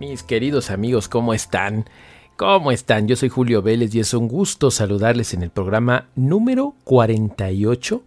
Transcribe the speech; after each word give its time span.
Mis 0.00 0.22
queridos 0.22 0.70
amigos, 0.70 1.10
¿cómo 1.10 1.34
están? 1.34 1.84
¿Cómo 2.38 2.72
están? 2.72 3.06
Yo 3.06 3.16
soy 3.16 3.28
Julio 3.28 3.60
Vélez 3.60 3.94
y 3.94 4.00
es 4.00 4.14
un 4.14 4.28
gusto 4.28 4.70
saludarles 4.70 5.34
en 5.34 5.42
el 5.42 5.50
programa 5.50 6.08
número 6.14 6.74
48, 6.84 8.02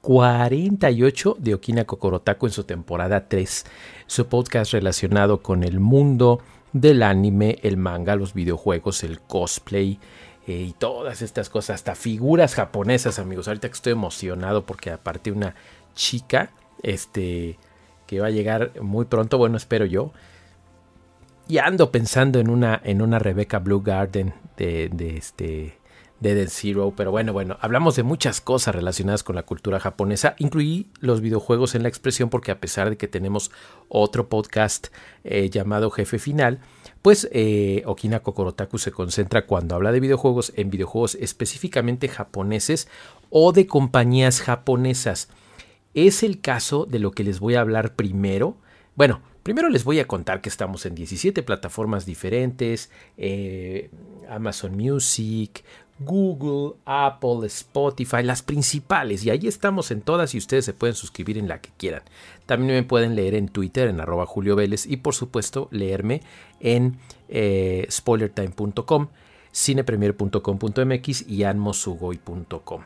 48 0.00 1.36
de 1.40 1.54
Okina 1.54 1.86
Kokorotaku 1.86 2.46
en 2.46 2.52
su 2.52 2.62
temporada 2.62 3.26
3, 3.26 3.66
su 4.06 4.26
podcast 4.28 4.74
relacionado 4.74 5.42
con 5.42 5.64
el 5.64 5.80
mundo 5.80 6.38
del 6.72 7.02
anime, 7.02 7.58
el 7.64 7.78
manga, 7.78 8.14
los 8.14 8.32
videojuegos, 8.32 9.02
el 9.02 9.18
cosplay 9.18 9.98
eh, 10.46 10.52
y 10.52 10.72
todas 10.72 11.20
estas 11.20 11.50
cosas, 11.50 11.74
hasta 11.74 11.96
figuras 11.96 12.54
japonesas, 12.54 13.18
amigos. 13.18 13.48
Ahorita 13.48 13.66
que 13.66 13.74
estoy 13.74 13.94
emocionado 13.94 14.64
porque 14.66 14.92
aparte 14.92 15.32
una 15.32 15.56
chica, 15.96 16.52
este, 16.84 17.58
que 18.06 18.20
va 18.20 18.28
a 18.28 18.30
llegar 18.30 18.80
muy 18.80 19.06
pronto, 19.06 19.36
bueno, 19.36 19.56
espero 19.56 19.84
yo, 19.84 20.12
y 21.48 21.58
ando 21.58 21.90
pensando 21.90 22.40
en 22.40 22.48
una, 22.48 22.80
en 22.84 23.02
una 23.02 23.18
Rebecca 23.18 23.58
Blue 23.58 23.82
Garden 23.82 24.34
de, 24.56 24.88
de 24.92 25.16
este 25.16 25.78
de 26.20 26.34
Dead 26.34 26.48
Zero, 26.48 26.94
pero 26.96 27.10
bueno, 27.10 27.32
bueno, 27.32 27.58
hablamos 27.60 27.96
de 27.96 28.02
muchas 28.02 28.40
cosas 28.40 28.74
relacionadas 28.74 29.22
con 29.22 29.36
la 29.36 29.42
cultura 29.42 29.78
japonesa. 29.78 30.34
Incluí 30.38 30.88
los 31.00 31.20
videojuegos 31.20 31.74
en 31.74 31.82
la 31.82 31.88
expresión 31.88 32.30
porque 32.30 32.50
a 32.50 32.60
pesar 32.60 32.88
de 32.88 32.96
que 32.96 33.08
tenemos 33.08 33.50
otro 33.88 34.28
podcast 34.28 34.88
eh, 35.24 35.50
llamado 35.50 35.90
Jefe 35.90 36.18
Final, 36.18 36.60
pues 37.02 37.28
eh, 37.32 37.82
Okina 37.84 38.20
Kokorotaku 38.20 38.78
se 38.78 38.90
concentra 38.90 39.46
cuando 39.46 39.74
habla 39.74 39.92
de 39.92 40.00
videojuegos 40.00 40.52
en 40.56 40.70
videojuegos 40.70 41.16
específicamente 41.16 42.08
japoneses 42.08 42.88
o 43.28 43.52
de 43.52 43.66
compañías 43.66 44.40
japonesas. 44.40 45.28
Es 45.92 46.22
el 46.22 46.40
caso 46.40 46.86
de 46.86 47.00
lo 47.00 47.10
que 47.10 47.24
les 47.24 47.38
voy 47.38 47.56
a 47.56 47.60
hablar 47.60 47.96
primero. 47.96 48.56
Bueno, 48.96 49.20
Primero 49.44 49.68
les 49.68 49.84
voy 49.84 50.00
a 50.00 50.08
contar 50.08 50.40
que 50.40 50.48
estamos 50.48 50.86
en 50.86 50.94
17 50.94 51.42
plataformas 51.42 52.06
diferentes, 52.06 52.90
eh, 53.18 53.90
Amazon 54.26 54.74
Music, 54.74 55.62
Google, 55.98 56.76
Apple, 56.86 57.46
Spotify, 57.46 58.22
las 58.22 58.42
principales. 58.42 59.22
Y 59.22 59.28
ahí 59.28 59.46
estamos 59.46 59.90
en 59.90 60.00
todas 60.00 60.34
y 60.34 60.38
ustedes 60.38 60.64
se 60.64 60.72
pueden 60.72 60.96
suscribir 60.96 61.36
en 61.36 61.46
la 61.46 61.60
que 61.60 61.68
quieran. 61.76 62.00
También 62.46 62.72
me 62.72 62.82
pueden 62.84 63.16
leer 63.16 63.34
en 63.34 63.48
Twitter 63.48 63.88
en 63.88 64.00
arroba 64.00 64.24
Julio 64.24 64.56
Vélez 64.56 64.86
y 64.86 64.96
por 64.96 65.14
supuesto 65.14 65.68
leerme 65.70 66.22
en 66.60 66.96
eh, 67.28 67.86
spoilertime.com, 67.90 69.08
cinepremier.com.mx 69.52 71.28
y 71.28 71.44
anmosugoy.com 71.44 72.82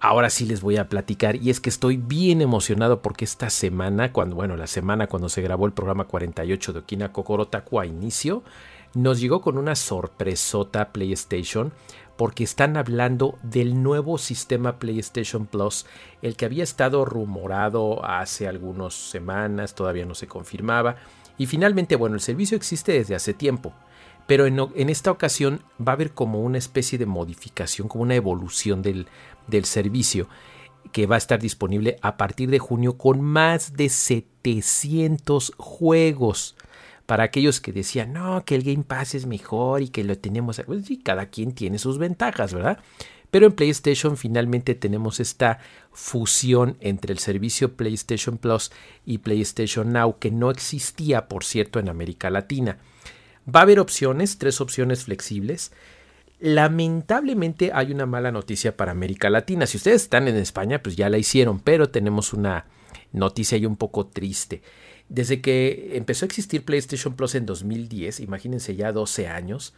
ahora 0.00 0.30
sí 0.30 0.46
les 0.46 0.60
voy 0.60 0.76
a 0.76 0.88
platicar 0.88 1.36
y 1.36 1.50
es 1.50 1.60
que 1.60 1.70
estoy 1.70 1.96
bien 1.96 2.40
emocionado 2.40 3.02
porque 3.02 3.24
esta 3.24 3.50
semana, 3.50 4.12
cuando, 4.12 4.36
bueno, 4.36 4.56
la 4.56 4.66
semana 4.66 5.06
cuando 5.06 5.28
se 5.28 5.42
grabó 5.42 5.66
el 5.66 5.72
programa 5.72 6.04
48 6.04 6.72
de 6.72 6.78
Okina 6.80 7.12
Kokorotaku 7.12 7.80
a 7.80 7.86
inicio, 7.86 8.42
nos 8.94 9.20
llegó 9.20 9.40
con 9.40 9.58
una 9.58 9.74
sorpresota 9.74 10.92
PlayStation 10.92 11.72
porque 12.16 12.42
están 12.42 12.76
hablando 12.76 13.38
del 13.44 13.80
nuevo 13.80 14.18
sistema 14.18 14.78
PlayStation 14.78 15.46
Plus, 15.46 15.86
el 16.20 16.36
que 16.36 16.46
había 16.46 16.64
estado 16.64 17.04
rumorado 17.04 18.04
hace 18.04 18.48
algunas 18.48 18.94
semanas, 18.94 19.76
todavía 19.76 20.04
no 20.04 20.16
se 20.16 20.26
confirmaba, 20.26 20.96
y 21.38 21.46
finalmente, 21.46 21.94
bueno, 21.94 22.16
el 22.16 22.20
servicio 22.20 22.56
existe 22.56 22.90
desde 22.90 23.14
hace 23.14 23.34
tiempo, 23.34 23.72
pero 24.28 24.44
en, 24.44 24.90
esta 24.90 25.10
ocasión 25.10 25.62
va 25.80 25.92
a 25.92 25.94
haber 25.94 26.12
como 26.12 26.42
una 26.42 26.58
especie 26.58 26.98
de 26.98 27.06
modificación, 27.06 27.88
como 27.88 28.02
una 28.02 28.14
evolución 28.14 28.82
del, 28.82 29.06
del 29.46 29.64
servicio 29.64 30.28
que 30.92 31.06
va 31.06 31.14
a 31.14 31.18
estar 31.18 31.40
disponible 31.40 31.96
a 32.02 32.18
partir 32.18 32.50
de 32.50 32.58
junio 32.58 32.98
con 32.98 33.22
más 33.22 33.72
de 33.72 33.88
700 33.88 35.54
juegos. 35.56 36.56
Para 37.06 37.24
aquellos 37.24 37.62
que 37.62 37.72
decían, 37.72 38.12
no, 38.12 38.44
que 38.44 38.54
el 38.54 38.64
Game 38.64 38.84
Pass 38.84 39.14
es 39.14 39.24
mejor 39.24 39.80
y 39.80 39.88
que 39.88 40.04
lo 40.04 40.18
tenemos. 40.18 40.60
Pues 40.66 40.84
sí, 40.84 40.98
cada 40.98 41.30
quien 41.30 41.52
tiene 41.52 41.78
sus 41.78 41.96
ventajas, 41.96 42.52
¿verdad? 42.52 42.80
Pero 43.30 43.46
en 43.46 43.52
PlayStation 43.52 44.18
finalmente 44.18 44.74
tenemos 44.74 45.20
esta 45.20 45.58
fusión 45.90 46.76
entre 46.82 47.14
el 47.14 47.18
servicio 47.18 47.76
PlayStation 47.76 48.36
Plus 48.36 48.72
y 49.06 49.18
PlayStation 49.18 49.90
Now 49.90 50.18
que 50.18 50.30
no 50.30 50.50
existía, 50.50 51.28
por 51.28 51.44
cierto, 51.44 51.78
en 51.78 51.88
América 51.88 52.28
Latina. 52.28 52.76
Va 53.48 53.60
a 53.60 53.62
haber 53.62 53.80
opciones, 53.80 54.36
tres 54.38 54.60
opciones 54.60 55.04
flexibles. 55.04 55.72
Lamentablemente 56.38 57.70
hay 57.72 57.92
una 57.92 58.04
mala 58.04 58.30
noticia 58.30 58.76
para 58.76 58.92
América 58.92 59.30
Latina. 59.30 59.66
Si 59.66 59.78
ustedes 59.78 60.02
están 60.02 60.28
en 60.28 60.36
España, 60.36 60.82
pues 60.82 60.96
ya 60.96 61.08
la 61.08 61.18
hicieron, 61.18 61.58
pero 61.58 61.88
tenemos 61.88 62.32
una 62.32 62.66
noticia 63.12 63.56
ahí 63.56 63.64
un 63.64 63.76
poco 63.76 64.06
triste. 64.06 64.62
Desde 65.08 65.40
que 65.40 65.92
empezó 65.94 66.24
a 66.24 66.28
existir 66.28 66.64
PlayStation 66.64 67.14
Plus 67.14 67.34
en 67.34 67.46
2010, 67.46 68.20
imagínense 68.20 68.76
ya 68.76 68.92
12 68.92 69.28
años, 69.28 69.72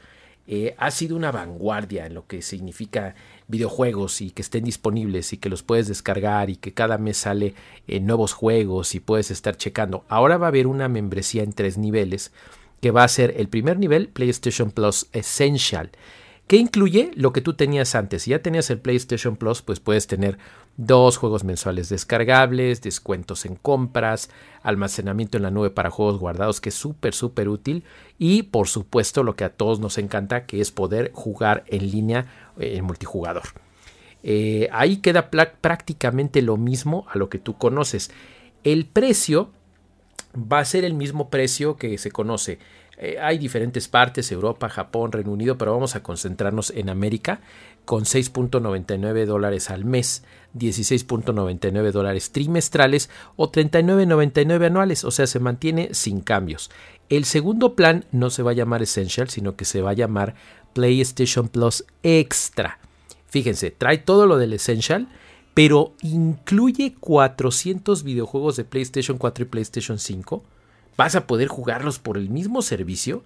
eh, 0.48 0.74
ha 0.78 0.90
sido 0.90 1.14
una 1.14 1.30
vanguardia 1.30 2.06
en 2.06 2.14
lo 2.14 2.26
que 2.26 2.42
significa 2.42 3.14
videojuegos 3.46 4.20
y 4.20 4.32
que 4.32 4.42
estén 4.42 4.64
disponibles 4.64 5.32
y 5.32 5.36
que 5.36 5.48
los 5.48 5.62
puedes 5.62 5.86
descargar 5.86 6.50
y 6.50 6.56
que 6.56 6.74
cada 6.74 6.98
mes 6.98 7.18
sale 7.18 7.54
eh, 7.86 8.00
nuevos 8.00 8.32
juegos 8.32 8.96
y 8.96 9.00
puedes 9.00 9.30
estar 9.30 9.56
checando. 9.56 10.04
Ahora 10.08 10.38
va 10.38 10.46
a 10.46 10.48
haber 10.48 10.66
una 10.66 10.88
membresía 10.88 11.44
en 11.44 11.52
tres 11.52 11.78
niveles 11.78 12.32
que 12.80 12.90
va 12.90 13.04
a 13.04 13.08
ser 13.08 13.34
el 13.36 13.48
primer 13.48 13.78
nivel 13.78 14.08
PlayStation 14.08 14.70
Plus 14.70 15.08
Essential 15.12 15.90
¿Qué 16.50 16.56
incluye 16.56 17.12
lo 17.14 17.32
que 17.32 17.42
tú 17.42 17.54
tenías 17.54 17.94
antes? 17.94 18.22
Si 18.22 18.30
ya 18.30 18.42
tenías 18.42 18.68
el 18.70 18.80
PlayStation 18.80 19.36
Plus, 19.36 19.62
pues 19.62 19.78
puedes 19.78 20.08
tener 20.08 20.36
dos 20.76 21.16
juegos 21.16 21.44
mensuales 21.44 21.88
descargables, 21.88 22.82
descuentos 22.82 23.46
en 23.46 23.54
compras, 23.54 24.30
almacenamiento 24.64 25.36
en 25.36 25.44
la 25.44 25.52
nube 25.52 25.70
para 25.70 25.90
juegos 25.90 26.18
guardados, 26.18 26.60
que 26.60 26.70
es 26.70 26.74
súper, 26.74 27.14
súper 27.14 27.48
útil. 27.48 27.84
Y 28.18 28.42
por 28.42 28.66
supuesto 28.66 29.22
lo 29.22 29.36
que 29.36 29.44
a 29.44 29.50
todos 29.50 29.78
nos 29.78 29.96
encanta, 29.96 30.44
que 30.46 30.60
es 30.60 30.72
poder 30.72 31.12
jugar 31.14 31.62
en 31.68 31.88
línea 31.88 32.26
eh, 32.58 32.78
en 32.78 32.84
multijugador. 32.84 33.44
Eh, 34.24 34.68
ahí 34.72 34.96
queda 34.96 35.30
prácticamente 35.30 36.42
lo 36.42 36.56
mismo 36.56 37.06
a 37.12 37.18
lo 37.18 37.28
que 37.28 37.38
tú 37.38 37.58
conoces. 37.58 38.10
El 38.64 38.86
precio 38.86 39.52
va 40.34 40.60
a 40.60 40.64
ser 40.64 40.84
el 40.84 40.94
mismo 40.94 41.30
precio 41.30 41.76
que 41.76 41.98
se 41.98 42.10
conoce 42.10 42.58
eh, 43.02 43.16
hay 43.18 43.38
diferentes 43.38 43.88
partes, 43.88 44.30
Europa, 44.30 44.68
Japón, 44.68 45.10
Reino 45.10 45.32
Unido, 45.32 45.56
pero 45.56 45.72
vamos 45.72 45.96
a 45.96 46.02
concentrarnos 46.02 46.68
en 46.68 46.90
América 46.90 47.40
con 47.86 48.04
6.99 48.04 49.24
dólares 49.24 49.70
al 49.70 49.86
mes, 49.86 50.22
16.99 50.54 51.92
dólares 51.92 52.30
trimestrales 52.30 53.08
o 53.36 53.50
39.99 53.50 54.66
anuales, 54.66 55.04
o 55.04 55.10
sea, 55.10 55.26
se 55.26 55.40
mantiene 55.40 55.94
sin 55.94 56.20
cambios. 56.20 56.70
El 57.08 57.24
segundo 57.24 57.74
plan 57.74 58.04
no 58.12 58.28
se 58.28 58.42
va 58.42 58.50
a 58.50 58.54
llamar 58.54 58.82
Essential, 58.82 59.30
sino 59.30 59.56
que 59.56 59.64
se 59.64 59.80
va 59.80 59.92
a 59.92 59.94
llamar 59.94 60.34
PlayStation 60.74 61.48
Plus 61.48 61.86
Extra. 62.02 62.80
Fíjense, 63.28 63.70
trae 63.70 63.96
todo 63.96 64.26
lo 64.26 64.36
del 64.36 64.52
Essential, 64.52 65.08
pero 65.54 65.92
incluye 66.02 66.94
400 66.98 68.02
videojuegos 68.04 68.56
de 68.56 68.64
PlayStation 68.64 69.18
4 69.18 69.44
y 69.44 69.48
PlayStation 69.48 69.98
5 69.98 70.42
vas 71.00 71.14
a 71.14 71.26
poder 71.26 71.48
jugarlos 71.48 71.98
por 71.98 72.18
el 72.18 72.28
mismo 72.28 72.60
servicio. 72.60 73.24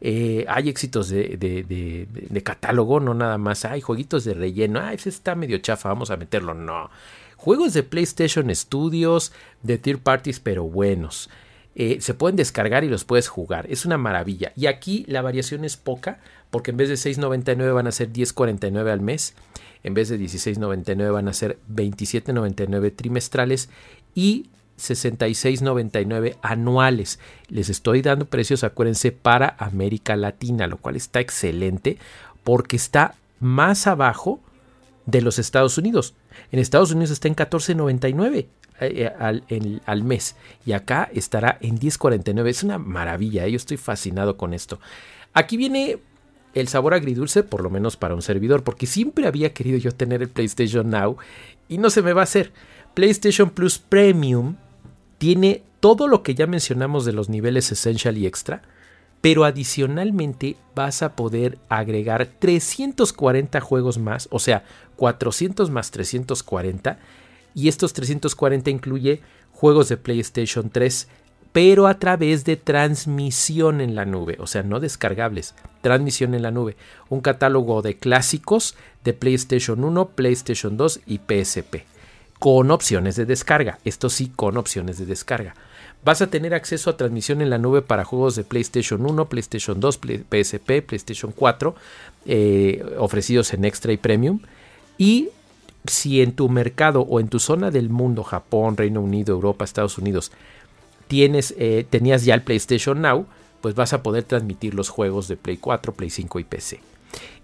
Eh, 0.00 0.44
hay 0.46 0.68
éxitos 0.68 1.08
de, 1.08 2.42
catálogo, 2.44 3.00
no 3.00 3.12
nada 3.12 3.38
más. 3.38 3.64
Hay 3.64 3.80
jueguitos 3.80 4.24
de 4.24 4.34
relleno. 4.34 4.78
Ah, 4.78 4.92
ese 4.92 5.08
está 5.08 5.34
medio 5.34 5.58
chafa, 5.58 5.88
vamos 5.88 6.12
a 6.12 6.16
meterlo. 6.16 6.54
No. 6.54 6.90
Juegos 7.36 7.72
de 7.74 7.82
PlayStation 7.82 8.54
Studios, 8.54 9.32
de 9.64 9.78
third 9.78 9.98
parties, 9.98 10.38
pero 10.38 10.62
buenos. 10.62 11.28
eh, 11.74 11.98
se 12.00 12.14
pueden 12.14 12.36
descargar 12.36 12.84
y 12.84 12.88
los 12.88 13.04
puedes 13.04 13.26
jugar. 13.26 13.66
Es 13.68 13.84
una 13.84 13.98
maravilla. 13.98 14.52
Y 14.54 14.66
aquí 14.66 15.04
la 15.08 15.20
variación 15.22 15.64
es 15.64 15.76
poca, 15.76 16.20
porque 16.50 16.70
en 16.70 16.76
vez 16.76 16.88
de 16.88 16.94
6.99 16.94 17.74
van 17.74 17.88
a 17.88 17.92
ser 17.92 18.12
10.49 18.12 18.92
al 18.92 19.00
mes. 19.00 19.34
En 19.82 19.94
vez 19.94 20.08
de 20.08 20.18
16.99 20.18 21.12
van 21.12 21.28
a 21.28 21.32
ser 21.32 21.58
27.99 21.72 22.94
trimestrales 22.94 23.68
y 24.14 24.50
66.99 24.78 26.36
anuales. 26.42 27.18
Les 27.48 27.68
estoy 27.68 28.02
dando 28.02 28.26
precios, 28.26 28.64
acuérdense, 28.64 29.12
para 29.12 29.56
América 29.58 30.16
Latina, 30.16 30.66
lo 30.66 30.78
cual 30.78 30.96
está 30.96 31.20
excelente 31.20 31.98
porque 32.44 32.76
está 32.76 33.14
más 33.40 33.86
abajo 33.86 34.40
de 35.06 35.22
los 35.22 35.38
Estados 35.38 35.78
Unidos. 35.78 36.14
En 36.52 36.58
Estados 36.58 36.92
Unidos 36.92 37.10
está 37.10 37.28
en 37.28 37.36
14.99 37.36 38.46
eh, 38.80 39.12
al, 39.18 39.44
al, 39.86 40.04
mes 40.04 40.36
y 40.64 40.72
acá 40.72 41.10
estará 41.12 41.58
en 41.60 41.78
10.49. 41.78 42.48
Es 42.48 42.62
una 42.62 42.78
maravilla, 42.78 43.46
¿eh? 43.46 43.52
yo 43.52 43.56
estoy 43.56 43.76
fascinado 43.76 44.36
con 44.36 44.54
esto. 44.54 44.78
Aquí 45.34 45.56
viene 45.56 45.98
el 46.54 46.68
sabor 46.68 46.94
agridulce, 46.94 47.42
por 47.42 47.62
lo 47.62 47.70
menos 47.70 47.96
para 47.96 48.14
un 48.14 48.22
servidor, 48.22 48.64
porque 48.64 48.86
siempre 48.86 49.26
había 49.26 49.52
querido 49.52 49.78
yo 49.78 49.92
tener 49.92 50.22
el 50.22 50.28
PlayStation 50.28 50.90
Now 50.90 51.16
y 51.68 51.78
no 51.78 51.90
se 51.90 52.02
me 52.02 52.12
va 52.12 52.22
a 52.22 52.24
hacer. 52.24 52.52
PlayStation 52.94 53.50
Plus 53.50 53.78
Premium 53.78 54.56
tiene 55.18 55.62
todo 55.80 56.08
lo 56.08 56.22
que 56.22 56.34
ya 56.34 56.46
mencionamos 56.46 57.04
de 57.04 57.12
los 57.12 57.28
niveles 57.28 57.70
Essential 57.70 58.16
y 58.18 58.26
Extra, 58.26 58.62
pero 59.20 59.44
adicionalmente 59.44 60.56
vas 60.74 61.02
a 61.02 61.14
poder 61.14 61.58
agregar 61.68 62.26
340 62.38 63.60
juegos 63.60 63.98
más, 63.98 64.28
o 64.30 64.38
sea, 64.38 64.64
400 64.96 65.70
más 65.70 65.90
340 65.90 66.98
y 67.54 67.68
estos 67.68 67.92
340 67.92 68.70
incluye 68.70 69.20
juegos 69.52 69.88
de 69.88 69.96
PlayStation 69.96 70.70
3, 70.70 71.08
pero 71.52 71.86
a 71.86 71.98
través 71.98 72.44
de 72.44 72.56
transmisión 72.56 73.80
en 73.80 73.94
la 73.96 74.04
nube, 74.04 74.36
o 74.38 74.46
sea, 74.46 74.62
no 74.62 74.78
descargables, 74.78 75.54
transmisión 75.80 76.34
en 76.34 76.42
la 76.42 76.50
nube. 76.50 76.76
Un 77.08 77.20
catálogo 77.20 77.82
de 77.82 77.96
clásicos 77.96 78.76
de 79.04 79.12
PlayStation 79.12 79.84
1, 79.84 80.08
PlayStation 80.10 80.76
2 80.76 81.00
y 81.06 81.18
PSP, 81.18 81.84
con 82.38 82.70
opciones 82.70 83.16
de 83.16 83.26
descarga, 83.26 83.78
esto 83.84 84.10
sí, 84.10 84.30
con 84.34 84.56
opciones 84.56 84.98
de 84.98 85.06
descarga. 85.06 85.54
Vas 86.04 86.22
a 86.22 86.28
tener 86.28 86.54
acceso 86.54 86.90
a 86.90 86.96
transmisión 86.96 87.42
en 87.42 87.50
la 87.50 87.58
nube 87.58 87.82
para 87.82 88.04
juegos 88.04 88.36
de 88.36 88.44
PlayStation 88.44 89.04
1, 89.04 89.28
PlayStation 89.28 89.80
2, 89.80 90.00
PSP, 90.30 90.82
PlayStation 90.86 91.32
4, 91.34 91.74
eh, 92.26 92.84
ofrecidos 92.98 93.52
en 93.52 93.64
Extra 93.64 93.92
y 93.92 93.96
Premium. 93.96 94.40
Y 94.96 95.30
si 95.86 96.22
en 96.22 96.32
tu 96.32 96.48
mercado 96.48 97.00
o 97.02 97.18
en 97.18 97.28
tu 97.28 97.40
zona 97.40 97.70
del 97.70 97.88
mundo, 97.88 98.22
Japón, 98.22 98.76
Reino 98.76 99.00
Unido, 99.00 99.34
Europa, 99.34 99.64
Estados 99.64 99.98
Unidos, 99.98 100.30
tienes, 101.08 101.54
eh, 101.58 101.84
tenías 101.88 102.24
ya 102.24 102.34
el 102.34 102.42
PlayStation 102.42 103.00
Now, 103.00 103.26
pues 103.60 103.74
vas 103.74 103.92
a 103.92 104.02
poder 104.02 104.24
transmitir 104.24 104.74
los 104.74 104.88
juegos 104.88 105.28
de 105.28 105.36
Play 105.36 105.56
4, 105.56 105.92
Play 105.94 106.10
5 106.10 106.38
y 106.38 106.44
PC. 106.44 106.80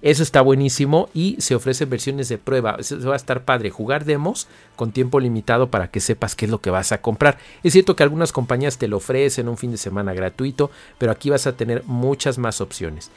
Eso 0.03 0.23
está 0.23 0.43
buenísimo 0.43 1.09
y 1.15 1.37
se 1.41 1.55
ofrecen 1.55 1.89
versiones 1.89 2.29
de 2.29 2.37
prueba. 2.37 2.77
Eso 2.79 3.01
va 3.09 3.15
a 3.15 3.17
estar 3.17 3.45
padre. 3.45 3.71
Jugar 3.71 4.05
demos 4.05 4.47
con 4.77 4.93
tiempo 4.93 5.19
limitado 5.19 5.71
para 5.71 5.89
que 5.89 6.01
sepas 6.01 6.37
qué 6.37 6.45
es 6.45 6.51
lo 6.51 6.61
que 6.61 6.71
vas 6.71 6.93
a 6.93 7.01
comprar. 7.01 7.39
Es 7.63 7.73
cierto 7.73 7.97
que 7.97 8.03
algunas 8.03 8.31
compañías 8.31 8.77
te 8.77 8.89
lo 8.89 8.99
ofrecen 8.99 9.49
un 9.49 9.57
fin 9.57 9.71
de 9.71 9.79
semana 9.79 10.13
gratuito, 10.13 10.71
pero 10.99 11.11
aquí 11.11 11.31
vas 11.31 11.47
a 11.47 11.57
tener 11.57 11.85
muchas 11.87 12.37
más 12.37 12.61
opciones. 12.61 13.11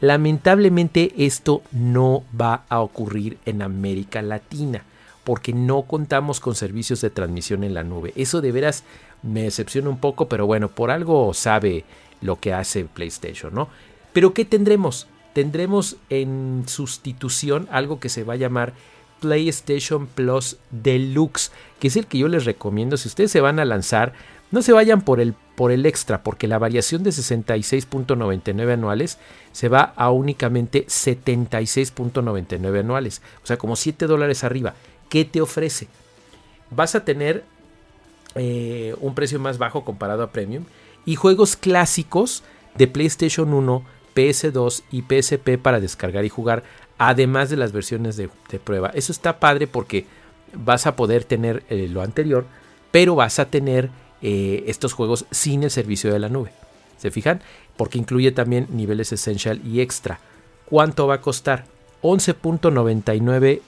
Lamentablemente 0.00 1.14
esto 1.16 1.62
no 1.72 2.24
va 2.38 2.64
a 2.68 2.80
ocurrir 2.80 3.38
en 3.46 3.62
América 3.62 4.20
Latina 4.20 4.84
porque 5.24 5.54
no 5.54 5.82
contamos 5.82 6.40
con 6.40 6.54
servicios 6.54 7.00
de 7.00 7.08
transmisión 7.08 7.64
en 7.64 7.72
la 7.72 7.84
nube. 7.84 8.12
Eso 8.14 8.42
de 8.42 8.52
veras 8.52 8.84
me 9.22 9.44
decepciona 9.44 9.88
un 9.88 9.98
poco, 9.98 10.28
pero 10.28 10.46
bueno, 10.46 10.68
por 10.68 10.90
algo 10.90 11.32
sabe 11.32 11.86
lo 12.24 12.40
que 12.40 12.52
hace 12.52 12.84
PlayStation, 12.86 13.54
¿no? 13.54 13.68
Pero 14.12 14.34
¿qué 14.34 14.44
tendremos? 14.44 15.06
Tendremos 15.34 15.96
en 16.10 16.64
sustitución 16.66 17.68
algo 17.70 18.00
que 18.00 18.08
se 18.08 18.24
va 18.24 18.32
a 18.32 18.36
llamar 18.36 18.72
PlayStation 19.20 20.06
Plus 20.06 20.56
Deluxe, 20.70 21.52
que 21.78 21.88
es 21.88 21.96
el 21.96 22.06
que 22.06 22.18
yo 22.18 22.28
les 22.28 22.44
recomiendo 22.44 22.96
si 22.96 23.08
ustedes 23.08 23.30
se 23.30 23.40
van 23.40 23.60
a 23.60 23.64
lanzar 23.64 24.12
no 24.54 24.62
se 24.62 24.72
vayan 24.72 25.00
por 25.00 25.20
el, 25.20 25.34
por 25.56 25.72
el 25.72 25.84
extra, 25.84 26.22
porque 26.22 26.46
la 26.46 26.58
variación 26.58 27.02
de 27.02 27.10
66.99 27.10 28.72
anuales 28.72 29.18
se 29.50 29.68
va 29.68 29.92
a 29.96 30.10
únicamente 30.12 30.86
76.99 30.86 32.78
anuales. 32.78 33.20
O 33.42 33.46
sea, 33.46 33.56
como 33.56 33.74
7 33.74 34.06
dólares 34.06 34.44
arriba. 34.44 34.74
¿Qué 35.08 35.24
te 35.24 35.40
ofrece? 35.40 35.88
Vas 36.70 36.94
a 36.94 37.04
tener 37.04 37.42
eh, 38.36 38.94
un 39.00 39.16
precio 39.16 39.40
más 39.40 39.58
bajo 39.58 39.84
comparado 39.84 40.22
a 40.22 40.30
Premium 40.30 40.66
y 41.04 41.16
juegos 41.16 41.56
clásicos 41.56 42.42
de 42.76 42.86
PlayStation 42.86 43.52
1, 43.52 43.84
PS2 44.14 44.82
y 44.90 45.02
PSP 45.02 45.58
para 45.60 45.80
descargar 45.80 46.24
y 46.24 46.28
jugar, 46.28 46.64
además 46.98 47.50
de 47.50 47.56
las 47.56 47.72
versiones 47.72 48.16
de, 48.16 48.28
prueba. 48.62 48.90
Eso 48.94 49.12
está 49.12 49.40
padre 49.40 49.66
porque 49.66 50.06
vas 50.52 50.86
a 50.86 50.96
poder 50.96 51.24
tener 51.24 51.64
eh, 51.68 51.88
lo 51.88 52.02
anterior, 52.02 52.46
pero 52.90 53.14
vas 53.14 53.38
a 53.38 53.46
tener 53.46 53.90
eh, 54.22 54.64
estos 54.68 54.92
juegos 54.92 55.26
sin 55.30 55.64
el 55.64 55.70
servicio 55.70 56.12
de 56.12 56.18
la 56.18 56.28
nube. 56.28 56.52
¿Se 56.96 57.10
fijan? 57.10 57.42
Porque 57.76 57.98
incluye 57.98 58.32
también 58.32 58.68
niveles 58.70 59.12
Essential 59.12 59.60
y 59.64 59.80
Extra. 59.80 60.20
¿Cuánto 60.64 61.06
va 61.06 61.16
a 61.16 61.20
costar? 61.20 61.64
11.99 62.02 63.60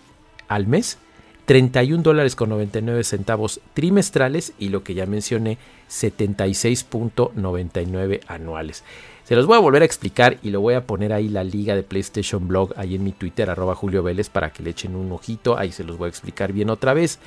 al 0.49 0.67
mes, 0.67 0.99
31 1.47 2.03
dólares 2.03 2.37
con 2.37 2.51
99 2.51 3.05
centavos 3.05 3.63
trimestrales 3.73 4.53
y 4.59 4.69
lo 4.69 4.85
que 4.85 4.93
ya 4.95 5.07
mencioné, 5.07 5.57
76.99 5.89 8.21
anuales. 8.27 8.85
Se 9.25 9.35
los 9.35 9.47
voy 9.47 9.57
a 9.57 9.61
volver 9.61 9.81
a 9.83 9.87
explicar 9.87 10.39
y 10.43 10.51
lo 10.51 10.61
voy 10.61 10.75
a 10.75 10.87
poner 10.87 11.13
ahí 11.13 11.29
la 11.29 11.43
liga 11.43 11.75
de 11.75 11.83
PlayStation 11.83 12.47
Blog 12.47 12.75
ahí 12.77 12.95
en 12.95 13.03
mi 13.03 13.11
Twitter, 13.13 13.51
arroba 13.51 13.75
Julio 13.75 14.03
Vélez, 14.03 14.29
para 14.29 14.51
que 14.51 14.63
le 14.63 14.71
echen 14.71 14.95
un 14.95 15.11
ojito. 15.11 15.59
Ahí 15.59 15.73
se 15.73 15.83
los 15.83 15.99
voy 15.99 16.07
a 16.07 16.11
explicar 16.11 16.53
bien 16.53 16.71
otra 16.71 16.95
vez 16.95 17.19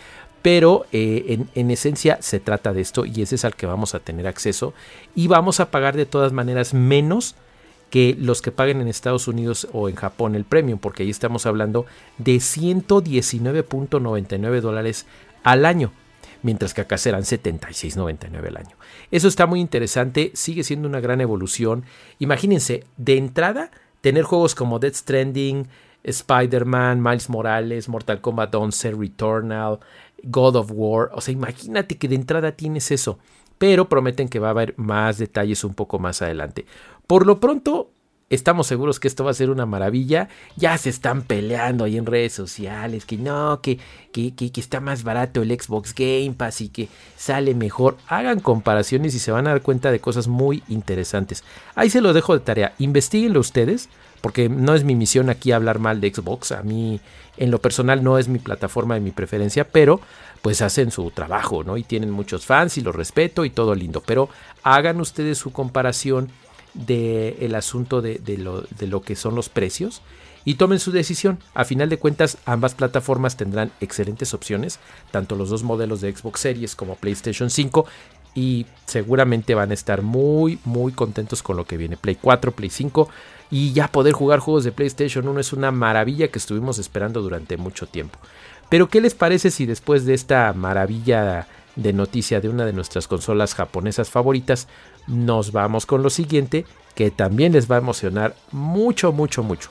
pero 0.41 0.85
eh, 0.91 1.45
en, 1.53 1.71
esencia 1.71 2.17
se 2.21 2.39
trata 2.39 2.73
de 2.73 2.81
esto 2.81 3.05
y 3.05 3.21
ese 3.21 3.35
es 3.35 3.45
al 3.45 3.55
que 3.55 3.65
vamos 3.65 3.95
a 3.95 3.99
tener 3.99 4.27
acceso 4.27 4.73
y 5.15 5.27
vamos 5.27 5.59
a 5.59 5.71
pagar 5.71 5.95
de 5.95 6.05
todas 6.05 6.31
maneras 6.31 6.73
menos 6.73 7.35
que 7.89 8.15
los 8.19 8.41
que 8.41 8.51
paguen 8.51 8.81
en 8.81 8.87
Estados 8.87 9.27
Unidos 9.27 9.67
o 9.73 9.89
en 9.89 9.95
Japón 9.95 10.35
el 10.35 10.45
premium, 10.45 10.79
porque 10.79 11.03
ahí 11.03 11.09
estamos 11.09 11.45
hablando 11.45 11.85
de 12.17 12.35
119.99 12.35 14.61
dólares 14.61 15.05
al 15.43 15.65
año, 15.65 15.91
mientras 16.43 16.73
que 16.73 16.81
acá 16.81 16.97
serán 16.97 17.23
76.99 17.23 18.47
al 18.47 18.57
año. 18.57 18.75
Eso 19.11 19.27
está 19.27 19.45
muy 19.45 19.59
interesante, 19.59 20.31
sigue 20.33 20.63
siendo 20.63 20.87
una 20.87 20.99
gran 20.99 21.21
evolución. 21.21 21.83
Imagínense, 22.19 22.83
de 22.97 23.17
entrada, 23.17 23.71
tener 24.01 24.23
juegos 24.23 24.55
como 24.55 24.79
Dead 24.79 24.93
Stranding, 24.93 25.67
Spider-Man, 26.03 27.01
Miles 27.01 27.29
Morales, 27.29 27.89
Mortal 27.89 28.21
Kombat 28.21 28.55
11, 28.55 28.91
Returnal, 28.91 29.79
God 30.23 30.55
of 30.55 30.71
War. 30.73 31.09
O 31.13 31.21
sea, 31.21 31.33
imagínate 31.33 31.97
que 31.97 32.07
de 32.07 32.15
entrada 32.15 32.53
tienes 32.53 32.91
eso. 32.91 33.19
Pero 33.57 33.89
prometen 33.89 34.29
que 34.29 34.39
va 34.39 34.47
a 34.47 34.51
haber 34.51 34.73
más 34.77 35.17
detalles 35.17 35.65
un 35.65 35.73
poco 35.73 35.99
más 35.99 36.21
adelante. 36.21 36.65
Por 37.09 37.25
lo 37.25 37.39
pronto, 37.39 37.89
estamos 38.29 38.67
seguros 38.67 38.99
que 38.99 39.07
esto 39.07 39.23
va 39.23 39.31
a 39.31 39.33
ser 39.33 39.49
una 39.49 39.65
maravilla. 39.65 40.29
Ya 40.57 40.77
se 40.77 40.91
están 40.91 41.23
peleando 41.23 41.85
ahí 41.85 41.97
en 41.97 42.05
redes 42.05 42.33
sociales 42.33 43.03
que 43.07 43.17
no, 43.17 43.61
que, 43.63 43.79
que, 44.11 44.35
que, 44.35 44.51
está 44.61 44.79
más 44.79 45.01
barato 45.01 45.41
el 45.41 45.59
Xbox 45.59 45.95
Game 45.95 46.35
Pass 46.37 46.61
y 46.61 46.69
que 46.69 46.87
sale 47.17 47.55
mejor. 47.55 47.97
Hagan 48.07 48.41
comparaciones 48.41 49.15
y 49.15 49.19
se 49.19 49.31
van 49.31 49.47
a 49.47 49.49
dar 49.49 49.63
cuenta 49.63 49.89
de 49.89 49.99
cosas 49.99 50.27
muy 50.27 50.61
interesantes. 50.67 51.43
Ahí 51.73 51.89
se 51.89 51.99
los 51.99 52.13
dejo 52.13 52.35
de 52.35 52.41
tarea. 52.41 52.75
Investíguenlo 52.77 53.39
ustedes 53.39 53.89
porque 54.21 54.47
no 54.47 54.75
es 54.75 54.83
mi 54.83 54.93
misión 54.93 55.31
aquí 55.31 55.51
hablar 55.51 55.79
mal 55.79 56.01
de 56.01 56.13
Xbox, 56.13 56.51
a 56.51 56.61
mí 56.61 57.01
en 57.37 57.49
lo 57.49 57.59
personal 57.59 58.03
no 58.03 58.19
es 58.19 58.27
mi 58.27 58.37
plataforma 58.37 58.93
de 58.93 58.99
mi 58.99 59.11
preferencia, 59.11 59.67
pero 59.67 59.99
pues 60.43 60.61
hacen 60.61 60.91
su 60.91 61.09
trabajo, 61.09 61.63
¿no? 61.63 61.77
Y 61.77 61.83
tienen 61.83 62.11
muchos 62.11 62.45
fans 62.45 62.77
y 62.77 62.81
los 62.81 62.93
respeto 62.93 63.45
y 63.45 63.49
todo 63.49 63.73
lindo, 63.73 64.03
pero 64.05 64.29
hagan 64.61 64.99
ustedes 64.99 65.37
su 65.39 65.51
comparación 65.51 66.29
del 66.73 67.35
el 67.39 67.55
asunto 67.55 68.01
de, 68.01 68.19
lo, 68.37 68.61
de 68.61 68.87
lo 68.87 69.01
que 69.01 69.15
son 69.15 69.35
los 69.35 69.49
precios 69.49 70.01
y 70.45 70.55
tomen 70.55 70.79
su 70.79 70.91
decisión. 70.91 71.39
A 71.53 71.65
final 71.65 71.89
de 71.89 71.97
cuentas, 71.97 72.37
ambas 72.45 72.73
plataformas 72.75 73.37
tendrán 73.37 73.71
excelentes 73.81 74.33
opciones, 74.33 74.79
tanto 75.11 75.35
los 75.35 75.49
dos 75.49 75.63
modelos 75.63 76.01
de 76.01 76.15
Xbox 76.15 76.39
Series 76.39 76.75
como 76.75 76.95
PlayStation 76.95 77.49
5, 77.49 77.85
y 78.35 78.65
seguramente 78.85 79.55
van 79.55 79.71
a 79.71 79.73
estar 79.73 80.01
muy, 80.01 80.59
muy 80.63 80.91
contentos 80.91 81.43
con 81.43 81.57
lo 81.57 81.65
que 81.65 81.77
viene. 81.77 81.97
Play 81.97 82.15
4, 82.15 82.51
Play 82.51 82.69
5 82.69 83.09
y 83.51 83.73
ya 83.73 83.87
poder 83.87 84.13
jugar 84.13 84.39
juegos 84.39 84.63
de 84.63 84.71
PlayStation 84.71 85.27
1 85.27 85.39
es 85.39 85.53
una 85.53 85.71
maravilla 85.71 86.27
que 86.29 86.39
estuvimos 86.39 86.77
esperando 86.77 87.21
durante 87.21 87.57
mucho 87.57 87.87
tiempo. 87.87 88.19
Pero 88.69 88.87
¿qué 88.87 89.01
les 89.01 89.15
parece 89.15 89.49
si 89.49 89.65
después 89.65 90.05
de 90.05 90.13
esta 90.13 90.53
maravilla 90.53 91.47
de 91.75 91.93
noticia 91.93 92.41
de 92.41 92.49
una 92.49 92.65
de 92.65 92.73
nuestras 92.73 93.07
consolas 93.07 93.55
japonesas 93.55 94.09
favoritas, 94.09 94.67
nos 95.09 95.51
vamos 95.51 95.85
con 95.85 96.03
lo 96.03 96.09
siguiente 96.09 96.65
que 96.95 97.11
también 97.11 97.53
les 97.53 97.69
va 97.69 97.75
a 97.75 97.79
emocionar 97.79 98.35
mucho, 98.51 99.11
mucho, 99.11 99.43
mucho. 99.43 99.69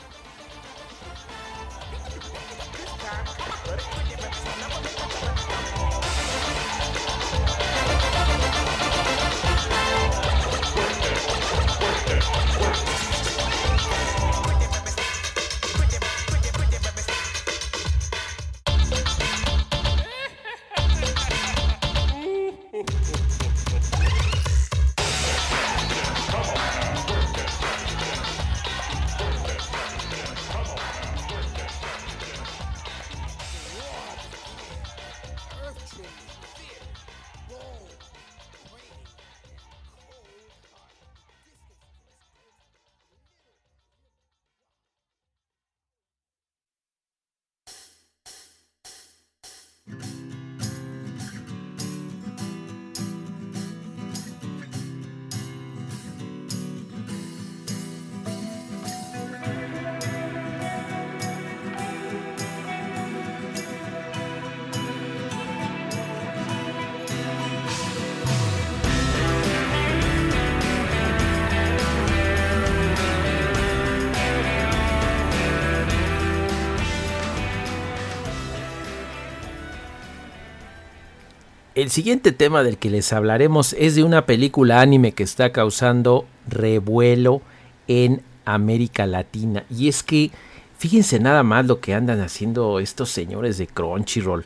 El 81.78 81.90
siguiente 81.90 82.32
tema 82.32 82.64
del 82.64 82.76
que 82.76 82.90
les 82.90 83.12
hablaremos 83.12 83.72
es 83.78 83.94
de 83.94 84.02
una 84.02 84.26
película 84.26 84.80
anime 84.80 85.12
que 85.12 85.22
está 85.22 85.52
causando 85.52 86.26
revuelo 86.48 87.40
en 87.86 88.20
América 88.44 89.06
Latina. 89.06 89.62
Y 89.70 89.86
es 89.86 90.02
que 90.02 90.32
fíjense 90.76 91.20
nada 91.20 91.44
más 91.44 91.66
lo 91.66 91.78
que 91.78 91.94
andan 91.94 92.20
haciendo 92.20 92.80
estos 92.80 93.10
señores 93.10 93.58
de 93.58 93.68
Crunchyroll. 93.68 94.44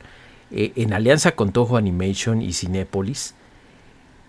Eh, 0.51 0.73
en 0.77 0.93
alianza 0.93 1.33
con 1.33 1.53
Toho 1.53 1.79
Animation 1.79 2.43
y 2.43 2.53
Cinepolis, 2.53 3.35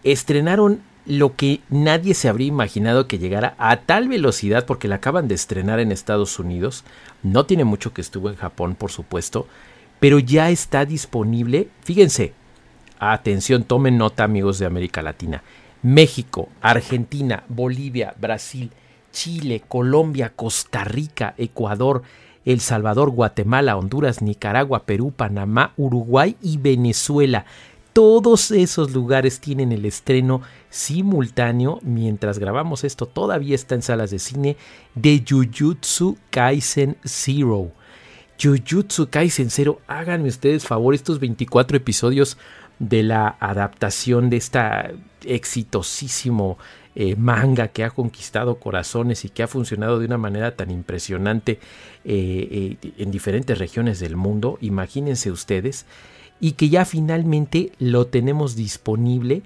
estrenaron 0.06 0.80
lo 1.06 1.36
que 1.36 1.60
nadie 1.68 2.14
se 2.14 2.30
habría 2.30 2.48
imaginado 2.48 3.10
que 3.10 3.20
llegara 3.20 3.54
a 3.58 3.82
tal 3.82 4.08
velocidad 4.08 4.66
porque 4.66 4.88
la 4.88 4.96
acaban 4.96 5.28
de 5.28 5.36
estrenar 5.36 5.82
en 5.82 5.92
Estados 5.92 6.40
Unidos. 6.40 6.86
No 7.22 7.46
tiene 7.46 7.66
mucho 7.66 7.94
que 7.94 8.00
estuvo 8.00 8.30
en 8.30 8.38
Japón, 8.38 8.76
por 8.76 8.92
supuesto, 8.92 9.46
pero 10.00 10.20
ya 10.20 10.50
está 10.52 10.86
disponible. 10.86 11.68
Fíjense, 11.84 12.32
atención, 13.12 13.64
tomen 13.64 13.98
nota 13.98 14.24
amigos 14.24 14.60
de 14.60 14.66
América 14.66 15.02
Latina. 15.02 15.44
México, 15.82 16.48
Argentina, 16.62 17.44
Bolivia, 17.50 18.16
Brasil, 18.20 18.72
Chile, 19.12 19.62
Colombia, 19.68 20.34
Costa 20.36 20.84
Rica, 20.84 21.36
Ecuador, 21.38 22.04
El 22.46 22.62
Salvador, 22.62 23.12
Guatemala, 23.12 23.78
Honduras, 23.78 24.22
Nicaragua, 24.22 24.86
Perú, 24.86 25.12
Panamá, 25.16 25.74
Uruguay 25.78 26.36
y 26.42 26.58
Venezuela. 26.58 27.46
Todos 27.94 28.50
esos 28.50 28.92
lugares 28.92 29.40
tienen 29.40 29.72
el 29.72 29.86
estreno 29.86 30.42
simultáneo 30.70 31.80
mientras 31.84 32.40
grabamos 32.40 32.84
esto. 32.84 33.06
Todavía 33.06 33.54
está 33.54 33.76
en 33.76 33.84
salas 33.84 34.10
de 34.10 34.20
cine 34.20 34.58
de 34.96 35.24
Jujutsu 35.28 36.18
Kaisen 36.32 36.98
Zero. 37.06 37.72
Jujutsu 38.42 39.10
Kaisen 39.10 39.52
Zero, 39.52 39.80
háganme 39.86 40.30
ustedes 40.30 40.66
favor, 40.66 40.96
estos 40.96 41.20
24 41.20 41.78
episodios 41.78 42.38
de 42.80 43.04
la 43.04 43.36
adaptación 43.40 44.30
de 44.30 44.38
esta 44.38 44.92
exitosísimo 45.26 46.58
eh, 46.96 47.16
manga 47.16 47.70
que 47.70 47.84
ha 47.84 47.90
conquistado 47.90 48.60
corazones 48.60 49.26
y 49.26 49.30
que 49.30 49.42
ha 49.42 49.48
funcionado 49.48 49.98
de 49.98 50.06
una 50.06 50.20
manera 50.20 50.56
tan 50.56 50.70
impresionante 50.70 51.54
eh, 52.06 52.78
eh, 52.84 52.94
en 52.98 53.10
diferentes 53.10 53.58
regiones 53.58 54.00
del 54.00 54.16
mundo, 54.16 54.60
imagínense 54.62 55.32
ustedes, 55.32 55.88
y 56.40 56.52
que 56.52 56.70
ya 56.70 56.86
finalmente 56.86 57.72
lo 57.80 58.06
tenemos 58.06 58.56
disponible 58.56 59.42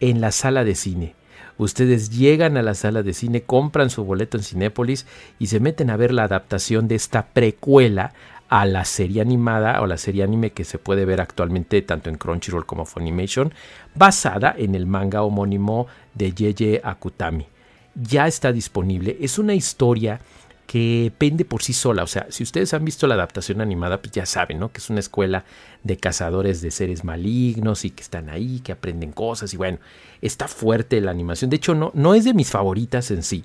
en 0.00 0.22
la 0.22 0.32
sala 0.32 0.64
de 0.64 0.74
cine. 0.74 1.14
Ustedes 1.58 2.10
llegan 2.10 2.56
a 2.56 2.62
la 2.62 2.74
sala 2.74 3.02
de 3.02 3.14
cine, 3.14 3.42
compran 3.42 3.90
su 3.90 4.04
boleto 4.04 4.36
en 4.36 4.44
Cinépolis 4.44 5.06
y 5.38 5.46
se 5.46 5.60
meten 5.60 5.90
a 5.90 5.96
ver 5.96 6.12
la 6.12 6.24
adaptación 6.24 6.86
de 6.88 6.94
esta 6.94 7.26
precuela 7.26 8.12
a 8.48 8.64
la 8.64 8.84
serie 8.84 9.20
animada 9.20 9.80
o 9.80 9.86
la 9.86 9.96
serie 9.96 10.22
anime 10.22 10.52
que 10.52 10.64
se 10.64 10.78
puede 10.78 11.04
ver 11.04 11.20
actualmente 11.20 11.82
tanto 11.82 12.10
en 12.10 12.16
Crunchyroll 12.16 12.66
como 12.66 12.84
Funimation, 12.84 13.52
basada 13.94 14.54
en 14.56 14.74
el 14.74 14.86
manga 14.86 15.22
homónimo 15.22 15.86
de 16.14 16.32
Yeye 16.32 16.80
Akutami. 16.84 17.46
Ya 17.94 18.26
está 18.26 18.52
disponible, 18.52 19.16
es 19.20 19.38
una 19.38 19.54
historia 19.54 20.20
que 20.66 21.12
pende 21.16 21.44
por 21.44 21.62
sí 21.62 21.72
sola, 21.72 22.02
o 22.02 22.06
sea, 22.08 22.26
si 22.28 22.42
ustedes 22.42 22.74
han 22.74 22.84
visto 22.84 23.06
la 23.06 23.14
adaptación 23.14 23.60
animada, 23.60 24.02
pues 24.02 24.12
ya 24.12 24.26
saben, 24.26 24.58
¿no? 24.58 24.72
Que 24.72 24.78
es 24.78 24.90
una 24.90 24.98
escuela 24.98 25.44
de 25.84 25.96
cazadores 25.96 26.60
de 26.60 26.72
seres 26.72 27.04
malignos 27.04 27.84
y 27.84 27.90
que 27.90 28.02
están 28.02 28.28
ahí, 28.28 28.60
que 28.60 28.72
aprenden 28.72 29.12
cosas 29.12 29.54
y 29.54 29.56
bueno, 29.56 29.78
está 30.20 30.48
fuerte 30.48 31.00
la 31.00 31.12
animación, 31.12 31.50
de 31.50 31.56
hecho 31.56 31.74
no, 31.74 31.92
no 31.94 32.14
es 32.14 32.24
de 32.24 32.34
mis 32.34 32.50
favoritas 32.50 33.10
en 33.12 33.22
sí, 33.22 33.44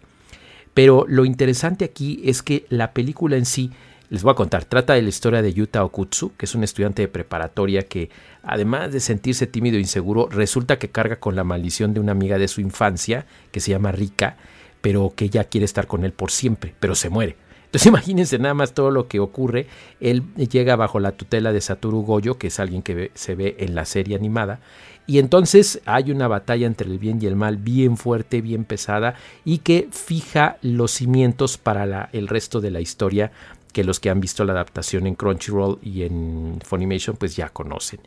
pero 0.73 1.05
lo 1.07 1.25
interesante 1.25 1.85
aquí 1.85 2.21
es 2.25 2.41
que 2.41 2.65
la 2.69 2.91
película 2.91 3.37
en 3.37 3.45
sí 3.45 3.71
les 4.11 4.23
voy 4.23 4.33
a 4.33 4.35
contar, 4.35 4.65
trata 4.65 4.93
de 4.93 5.01
la 5.01 5.07
historia 5.07 5.41
de 5.41 5.53
Yuta 5.53 5.85
Okutsu, 5.85 6.33
que 6.35 6.45
es 6.45 6.53
un 6.53 6.65
estudiante 6.65 7.01
de 7.01 7.07
preparatoria 7.07 7.83
que, 7.83 8.09
además 8.43 8.91
de 8.91 8.99
sentirse 8.99 9.47
tímido 9.47 9.77
e 9.77 9.79
inseguro, 9.79 10.27
resulta 10.29 10.77
que 10.77 10.89
carga 10.89 11.15
con 11.15 11.37
la 11.37 11.45
maldición 11.45 11.93
de 11.93 12.01
una 12.01 12.11
amiga 12.11 12.37
de 12.37 12.49
su 12.49 12.59
infancia, 12.59 13.25
que 13.53 13.61
se 13.61 13.71
llama 13.71 13.93
Rika, 13.93 14.35
pero 14.81 15.13
que 15.15 15.25
ella 15.25 15.45
quiere 15.45 15.63
estar 15.63 15.87
con 15.87 16.03
él 16.03 16.11
por 16.11 16.29
siempre, 16.29 16.75
pero 16.81 16.93
se 16.93 17.09
muere. 17.09 17.37
Entonces 17.67 17.87
imagínense 17.87 18.37
nada 18.37 18.53
más 18.53 18.73
todo 18.73 18.91
lo 18.91 19.07
que 19.07 19.21
ocurre. 19.21 19.67
Él 20.01 20.23
llega 20.35 20.75
bajo 20.75 20.99
la 20.99 21.13
tutela 21.13 21.53
de 21.53 21.61
Satoru 21.61 22.01
Goyo, 22.01 22.37
que 22.37 22.47
es 22.47 22.59
alguien 22.59 22.81
que 22.81 23.11
se 23.13 23.35
ve 23.35 23.55
en 23.59 23.75
la 23.75 23.85
serie 23.85 24.17
animada. 24.17 24.59
Y 25.07 25.19
entonces 25.19 25.81
hay 25.85 26.11
una 26.11 26.27
batalla 26.27 26.67
entre 26.67 26.89
el 26.89 26.99
bien 26.99 27.19
y 27.21 27.27
el 27.27 27.35
mal 27.37 27.57
bien 27.57 27.97
fuerte, 27.97 28.41
bien 28.41 28.65
pesada, 28.65 29.15
y 29.45 29.59
que 29.59 29.87
fija 29.89 30.57
los 30.61 30.91
cimientos 30.91 31.57
para 31.57 32.09
el 32.11 32.27
resto 32.27 32.59
de 32.61 32.71
la 32.71 32.81
historia 32.81 33.31
que 33.71 33.83
los 33.83 33.99
que 33.99 34.09
han 34.09 34.19
visto 34.19 34.43
la 34.45 34.53
adaptación 34.53 35.07
en 35.07 35.15
Crunchyroll 35.15 35.79
y 35.81 36.03
en 36.03 36.59
Funimation 36.63 37.15
pues 37.15 37.35
ya 37.35 37.49
conocen. 37.49 37.99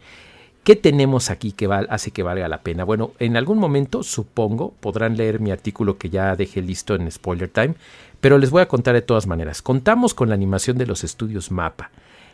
¿Qué 0.65 0.77
tenemos 0.77 1.29
aquí 1.29 1.53
que 1.53 1.69
hace 1.91 2.11
que 2.11 2.23
valga 2.23 2.49
la 2.49 2.63
pena? 2.63 2.85
Bueno, 2.85 3.13
en 3.19 3.37
algún 3.37 3.59
momento, 3.59 4.03
supongo, 4.03 4.73
podrán 4.81 5.15
leer 5.15 5.39
mi 5.39 5.51
artículo 5.51 5.99
que 5.99 6.09
ya 6.09 6.37
dejé 6.37 6.63
listo 6.63 6.95
en 6.95 7.11
Spoiler 7.11 7.51
Time, 7.51 7.75
pero 8.23 8.39
les 8.39 8.49
voy 8.49 8.63
a 8.63 8.69
contar 8.69 8.95
de 8.95 9.03
todas 9.03 9.27
maneras. 9.27 9.61
Contamos 9.61 10.15
con 10.15 10.31
la 10.31 10.35
animación 10.35 10.79
de 10.79 10.87
los 10.87 11.05
estudios 11.05 11.51
Mapa. 11.51 11.91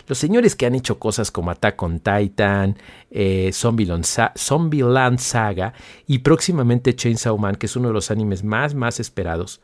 Los 0.07 0.19
señores 0.19 0.55
que 0.55 0.67
han 0.67 0.77
hecho 0.77 1.01
cosas 1.01 1.33
como 1.33 1.51
Attack 1.51 1.83
on 1.83 1.99
Titan, 1.99 2.77
eh, 3.11 3.51
Zombieland 3.53 5.19
Saga 5.19 5.73
y 6.07 6.19
próximamente 6.19 6.95
Chainsaw 6.95 7.37
Man, 7.37 7.57
que 7.57 7.67
es 7.67 7.75
uno 7.75 7.89
de 7.89 7.95
los 7.95 8.13
animes 8.13 8.45
más, 8.45 8.77
más 8.77 9.01
esperados, 9.01 9.61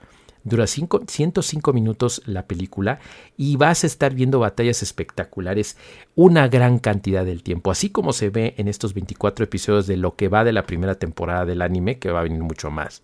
Dura 0.46 0.68
105 0.68 1.72
minutos 1.72 2.22
la 2.24 2.46
película 2.46 3.00
y 3.36 3.56
vas 3.56 3.82
a 3.82 3.88
estar 3.88 4.14
viendo 4.14 4.38
batallas 4.38 4.80
espectaculares 4.80 5.76
una 6.14 6.46
gran 6.46 6.78
cantidad 6.78 7.24
del 7.24 7.42
tiempo, 7.42 7.72
así 7.72 7.90
como 7.90 8.12
se 8.12 8.30
ve 8.30 8.54
en 8.56 8.68
estos 8.68 8.94
24 8.94 9.44
episodios 9.44 9.88
de 9.88 9.96
lo 9.96 10.14
que 10.14 10.28
va 10.28 10.44
de 10.44 10.52
la 10.52 10.62
primera 10.62 10.94
temporada 10.94 11.44
del 11.44 11.62
anime, 11.62 11.98
que 11.98 12.12
va 12.12 12.20
a 12.20 12.22
venir 12.22 12.44
mucho 12.44 12.70
más. 12.70 13.02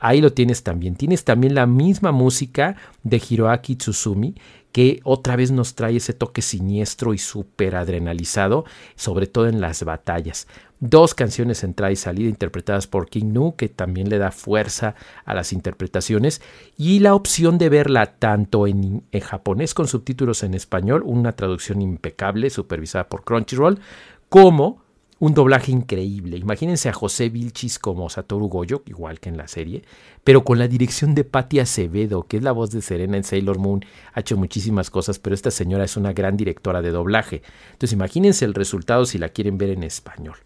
Ahí 0.00 0.20
lo 0.20 0.32
tienes 0.32 0.62
también. 0.62 0.94
Tienes 0.94 1.24
también 1.24 1.54
la 1.54 1.66
misma 1.66 2.10
música 2.10 2.76
de 3.02 3.20
Hiroaki 3.28 3.76
Tsuzumi, 3.76 4.34
que 4.72 5.00
otra 5.04 5.36
vez 5.36 5.50
nos 5.50 5.74
trae 5.74 5.96
ese 5.96 6.12
toque 6.12 6.42
siniestro 6.42 7.14
y 7.14 7.18
súper 7.18 7.76
adrenalizado, 7.76 8.64
sobre 8.96 9.26
todo 9.26 9.48
en 9.48 9.60
las 9.60 9.82
batallas. 9.82 10.46
Dos 10.80 11.14
canciones 11.14 11.64
entrada 11.64 11.90
y 11.90 11.96
salida 11.96 12.28
interpretadas 12.28 12.86
por 12.86 13.08
King 13.08 13.32
Nu, 13.32 13.56
que 13.56 13.68
también 13.68 14.08
le 14.08 14.18
da 14.18 14.30
fuerza 14.30 14.94
a 15.24 15.34
las 15.34 15.52
interpretaciones, 15.52 16.40
y 16.76 17.00
la 17.00 17.14
opción 17.14 17.58
de 17.58 17.68
verla 17.68 18.18
tanto 18.18 18.66
en, 18.66 19.04
en 19.10 19.20
japonés 19.20 19.74
con 19.74 19.88
subtítulos 19.88 20.42
en 20.42 20.54
español, 20.54 21.02
una 21.04 21.34
traducción 21.34 21.82
impecable 21.82 22.50
supervisada 22.50 23.08
por 23.08 23.24
Crunchyroll, 23.24 23.80
como 24.28 24.87
un 25.20 25.34
doblaje 25.34 25.72
increíble. 25.72 26.36
Imagínense 26.36 26.88
a 26.88 26.92
José 26.92 27.28
Vilchis 27.28 27.78
como 27.78 28.08
Satoru 28.08 28.48
Goyo, 28.48 28.82
igual 28.86 29.18
que 29.18 29.28
en 29.28 29.36
la 29.36 29.48
serie, 29.48 29.82
pero 30.22 30.44
con 30.44 30.58
la 30.58 30.68
dirección 30.68 31.14
de 31.14 31.24
Patti 31.24 31.58
Acevedo, 31.58 32.24
que 32.24 32.36
es 32.36 32.42
la 32.42 32.52
voz 32.52 32.70
de 32.70 32.82
Serena 32.82 33.16
en 33.16 33.24
Sailor 33.24 33.58
Moon. 33.58 33.84
Ha 34.14 34.20
hecho 34.20 34.36
muchísimas 34.36 34.90
cosas, 34.90 35.18
pero 35.18 35.34
esta 35.34 35.50
señora 35.50 35.84
es 35.84 35.96
una 35.96 36.12
gran 36.12 36.36
directora 36.36 36.82
de 36.82 36.90
doblaje. 36.90 37.42
Entonces 37.72 37.92
imagínense 37.92 38.44
el 38.44 38.54
resultado 38.54 39.06
si 39.06 39.18
la 39.18 39.30
quieren 39.30 39.58
ver 39.58 39.70
en 39.70 39.82
español. 39.82 40.36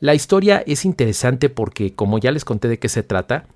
La 0.00 0.14
historia 0.14 0.62
es 0.66 0.84
interesante 0.84 1.48
porque, 1.48 1.94
como 1.94 2.18
ya 2.18 2.32
les 2.32 2.44
conté 2.44 2.68
de 2.68 2.78
qué 2.78 2.88
se 2.88 3.02
trata, 3.02 3.46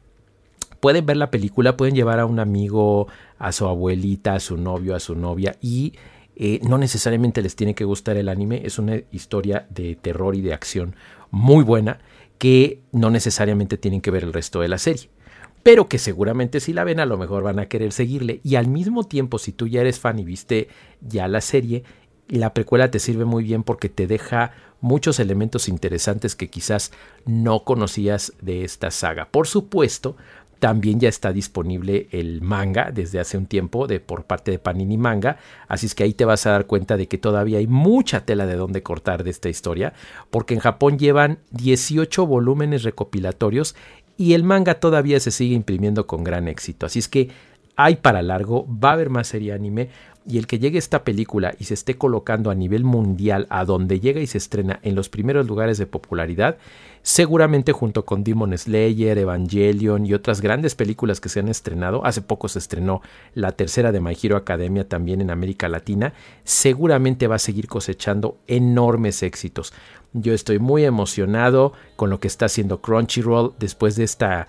pueden 0.80 1.04
ver 1.04 1.16
la 1.16 1.30
película, 1.30 1.76
pueden 1.76 1.94
llevar 1.94 2.20
a 2.20 2.26
un 2.26 2.38
amigo, 2.38 3.08
a 3.38 3.52
su 3.52 3.66
abuelita, 3.66 4.34
a 4.34 4.40
su 4.40 4.56
novio, 4.56 4.94
a 4.94 5.00
su 5.00 5.16
novia 5.16 5.56
y 5.60 5.94
eh, 6.36 6.60
no 6.62 6.76
necesariamente 6.76 7.40
les 7.40 7.56
tiene 7.56 7.74
que 7.74 7.84
gustar 7.84 8.16
el 8.18 8.28
anime, 8.28 8.62
es 8.64 8.78
una 8.78 9.00
historia 9.10 9.66
de 9.70 9.96
terror 9.96 10.36
y 10.36 10.42
de 10.42 10.52
acción 10.52 10.94
muy 11.30 11.64
buena 11.64 11.98
que 12.38 12.80
no 12.92 13.10
necesariamente 13.10 13.78
tienen 13.78 14.02
que 14.02 14.10
ver 14.10 14.22
el 14.22 14.34
resto 14.34 14.60
de 14.60 14.68
la 14.68 14.78
serie. 14.78 15.08
Pero 15.62 15.88
que 15.88 15.98
seguramente 15.98 16.60
si 16.60 16.72
la 16.72 16.84
ven 16.84 17.00
a 17.00 17.06
lo 17.06 17.16
mejor 17.16 17.42
van 17.42 17.58
a 17.58 17.66
querer 17.66 17.90
seguirle. 17.92 18.40
Y 18.44 18.54
al 18.54 18.68
mismo 18.68 19.02
tiempo, 19.04 19.38
si 19.38 19.50
tú 19.50 19.66
ya 19.66 19.80
eres 19.80 19.98
fan 19.98 20.18
y 20.18 20.24
viste 20.24 20.68
ya 21.00 21.26
la 21.26 21.40
serie, 21.40 21.82
la 22.28 22.54
precuela 22.54 22.90
te 22.90 22.98
sirve 22.98 23.24
muy 23.24 23.42
bien 23.42 23.62
porque 23.62 23.88
te 23.88 24.06
deja 24.06 24.52
muchos 24.80 25.18
elementos 25.18 25.68
interesantes 25.68 26.36
que 26.36 26.48
quizás 26.48 26.92
no 27.24 27.64
conocías 27.64 28.32
de 28.40 28.64
esta 28.64 28.90
saga. 28.90 29.28
Por 29.30 29.48
supuesto, 29.48 30.16
también 30.58 31.00
ya 31.00 31.08
está 31.08 31.32
disponible 31.32 32.08
el 32.10 32.40
manga 32.40 32.90
desde 32.92 33.20
hace 33.20 33.36
un 33.36 33.46
tiempo 33.46 33.86
de, 33.86 34.00
por 34.00 34.24
parte 34.24 34.50
de 34.50 34.58
Panini 34.58 34.96
Manga, 34.96 35.38
así 35.68 35.86
es 35.86 35.94
que 35.94 36.04
ahí 36.04 36.14
te 36.14 36.24
vas 36.24 36.46
a 36.46 36.50
dar 36.50 36.66
cuenta 36.66 36.96
de 36.96 37.08
que 37.08 37.18
todavía 37.18 37.58
hay 37.58 37.66
mucha 37.66 38.24
tela 38.24 38.46
de 38.46 38.56
dónde 38.56 38.82
cortar 38.82 39.24
de 39.24 39.30
esta 39.30 39.48
historia, 39.48 39.92
porque 40.30 40.54
en 40.54 40.60
Japón 40.60 40.98
llevan 40.98 41.38
18 41.50 42.26
volúmenes 42.26 42.82
recopilatorios 42.82 43.76
y 44.16 44.32
el 44.32 44.44
manga 44.44 44.74
todavía 44.74 45.20
se 45.20 45.30
sigue 45.30 45.54
imprimiendo 45.54 46.06
con 46.06 46.24
gran 46.24 46.48
éxito, 46.48 46.86
así 46.86 46.98
es 46.98 47.08
que 47.08 47.30
hay 47.76 47.96
para 47.96 48.22
largo, 48.22 48.66
va 48.66 48.90
a 48.90 48.92
haber 48.94 49.10
más 49.10 49.28
serie 49.28 49.52
anime, 49.52 49.90
y 50.28 50.38
el 50.38 50.46
que 50.46 50.58
llegue 50.58 50.78
esta 50.78 51.04
película 51.04 51.54
y 51.58 51.64
se 51.64 51.74
esté 51.74 51.96
colocando 51.96 52.50
a 52.50 52.54
nivel 52.54 52.84
mundial 52.84 53.46
a 53.48 53.64
donde 53.64 54.00
llega 54.00 54.20
y 54.20 54.26
se 54.26 54.38
estrena 54.38 54.80
en 54.82 54.94
los 54.94 55.08
primeros 55.08 55.46
lugares 55.46 55.78
de 55.78 55.86
popularidad, 55.86 56.58
seguramente 57.02 57.72
junto 57.72 58.04
con 58.04 58.24
Demon 58.24 58.56
Slayer, 58.56 59.18
Evangelion 59.18 60.04
y 60.04 60.14
otras 60.14 60.40
grandes 60.40 60.74
películas 60.74 61.20
que 61.20 61.28
se 61.28 61.40
han 61.40 61.48
estrenado, 61.48 62.04
hace 62.04 62.22
poco 62.22 62.48
se 62.48 62.58
estrenó 62.58 63.02
la 63.34 63.52
tercera 63.52 63.92
de 63.92 64.00
My 64.00 64.16
Hero 64.20 64.36
Academia 64.36 64.88
también 64.88 65.20
en 65.20 65.30
América 65.30 65.68
Latina, 65.68 66.12
seguramente 66.42 67.28
va 67.28 67.36
a 67.36 67.40
seguir 67.40 67.68
cosechando 67.68 68.38
enormes 68.48 69.22
éxitos. 69.22 69.72
Yo 70.12 70.32
estoy 70.32 70.58
muy 70.58 70.84
emocionado 70.84 71.72
con 71.94 72.10
lo 72.10 72.18
que 72.20 72.28
está 72.28 72.46
haciendo 72.46 72.80
Crunchyroll 72.80 73.52
después 73.58 73.96
de 73.96 74.04
esta 74.04 74.48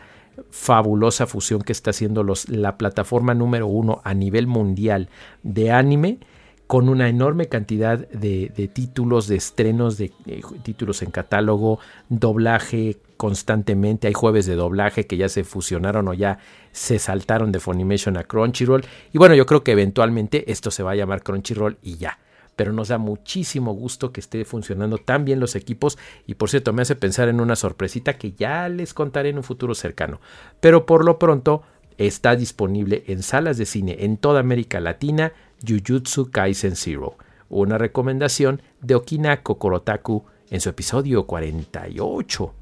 fabulosa 0.50 1.28
fusión 1.28 1.62
que 1.62 1.72
está 1.72 1.92
haciendo 1.92 2.24
los, 2.24 2.50
la 2.50 2.78
plataforma 2.78 3.34
número 3.34 3.68
uno 3.68 4.02
a 4.04 4.14
nivel 4.14 4.48
mundial 4.48 5.10
de 5.44 5.72
anime 5.72 6.20
con 6.68 6.90
una 6.90 7.08
enorme 7.08 7.48
cantidad 7.48 7.98
de, 8.10 8.70
títulos, 8.74 9.28
de 9.28 9.38
estrenos, 9.38 9.98
de, 9.98 10.12
títulos 10.64 11.02
en 11.02 11.12
catálogo, 11.12 11.80
doblaje 12.10 12.98
constantemente. 13.16 14.08
Hay 14.08 14.14
jueves 14.14 14.46
de 14.46 14.56
doblaje 14.56 15.08
que 15.08 15.16
ya 15.16 15.30
se 15.30 15.46
fusionaron 15.46 16.10
o 16.10 16.14
ya 16.14 16.40
se 16.74 17.00
saltaron 17.00 17.54
de 17.54 17.62
Funimation 17.62 18.18
a 18.18 18.26
Crunchyroll. 18.26 18.84
Y 19.14 19.18
bueno, 19.18 19.34
yo 19.34 19.46
creo 19.46 19.64
que 19.64 19.72
eventualmente 19.72 20.52
esto 20.52 20.70
se 20.70 20.84
va 20.84 20.92
a 20.92 20.96
llamar 20.96 21.24
Crunchyroll 21.24 21.78
y 21.82 21.96
ya 21.96 22.20
pero 22.58 22.74
nos 22.74 22.90
da 22.90 22.98
muchísimo 22.98 23.72
gusto 23.72 24.12
que 24.12 24.20
esté 24.20 24.44
funcionando 24.44 24.98
tan 24.98 25.24
bien 25.24 25.40
los 25.40 25.56
equipos 25.56 25.98
y 26.26 26.34
por 26.34 26.50
cierto 26.50 26.74
me 26.74 26.82
hace 26.82 26.96
pensar 26.98 27.30
en 27.30 27.40
una 27.40 27.56
sorpresita 27.56 28.18
que 28.18 28.34
ya 28.34 28.68
les 28.68 28.94
contaré 28.94 29.30
en 29.30 29.38
un 29.38 29.44
futuro 29.44 29.76
cercano. 29.76 30.20
Pero 30.60 30.86
por 30.86 31.06
lo 31.06 31.20
pronto 31.20 31.62
está 31.98 32.36
disponible 32.36 33.04
en 33.08 33.24
salas 33.24 33.58
de 33.58 33.66
cine 33.66 33.98
en 34.00 34.18
toda 34.18 34.40
América 34.40 34.80
Latina 34.80 35.34
Jujutsu 35.66 36.32
Kaisen 36.32 36.76
Zero, 36.76 37.16
una 37.48 37.78
recomendación 37.78 38.62
de 38.82 38.96
Okina 38.96 39.44
Kokorotaku 39.44 40.26
en 40.50 40.60
su 40.60 40.70
episodio 40.70 41.28
48. 41.28 42.54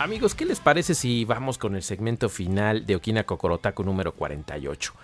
Amigos, 0.00 0.34
¿qué 0.34 0.46
les 0.46 0.60
parece 0.60 0.94
si 0.94 1.26
vamos 1.26 1.58
con 1.58 1.76
el 1.76 1.82
segmento 1.82 2.30
final 2.30 2.86
de 2.86 2.96
Okina 2.96 3.24
Kokorotaku 3.24 3.84
número 3.84 4.14
48? 4.14 4.94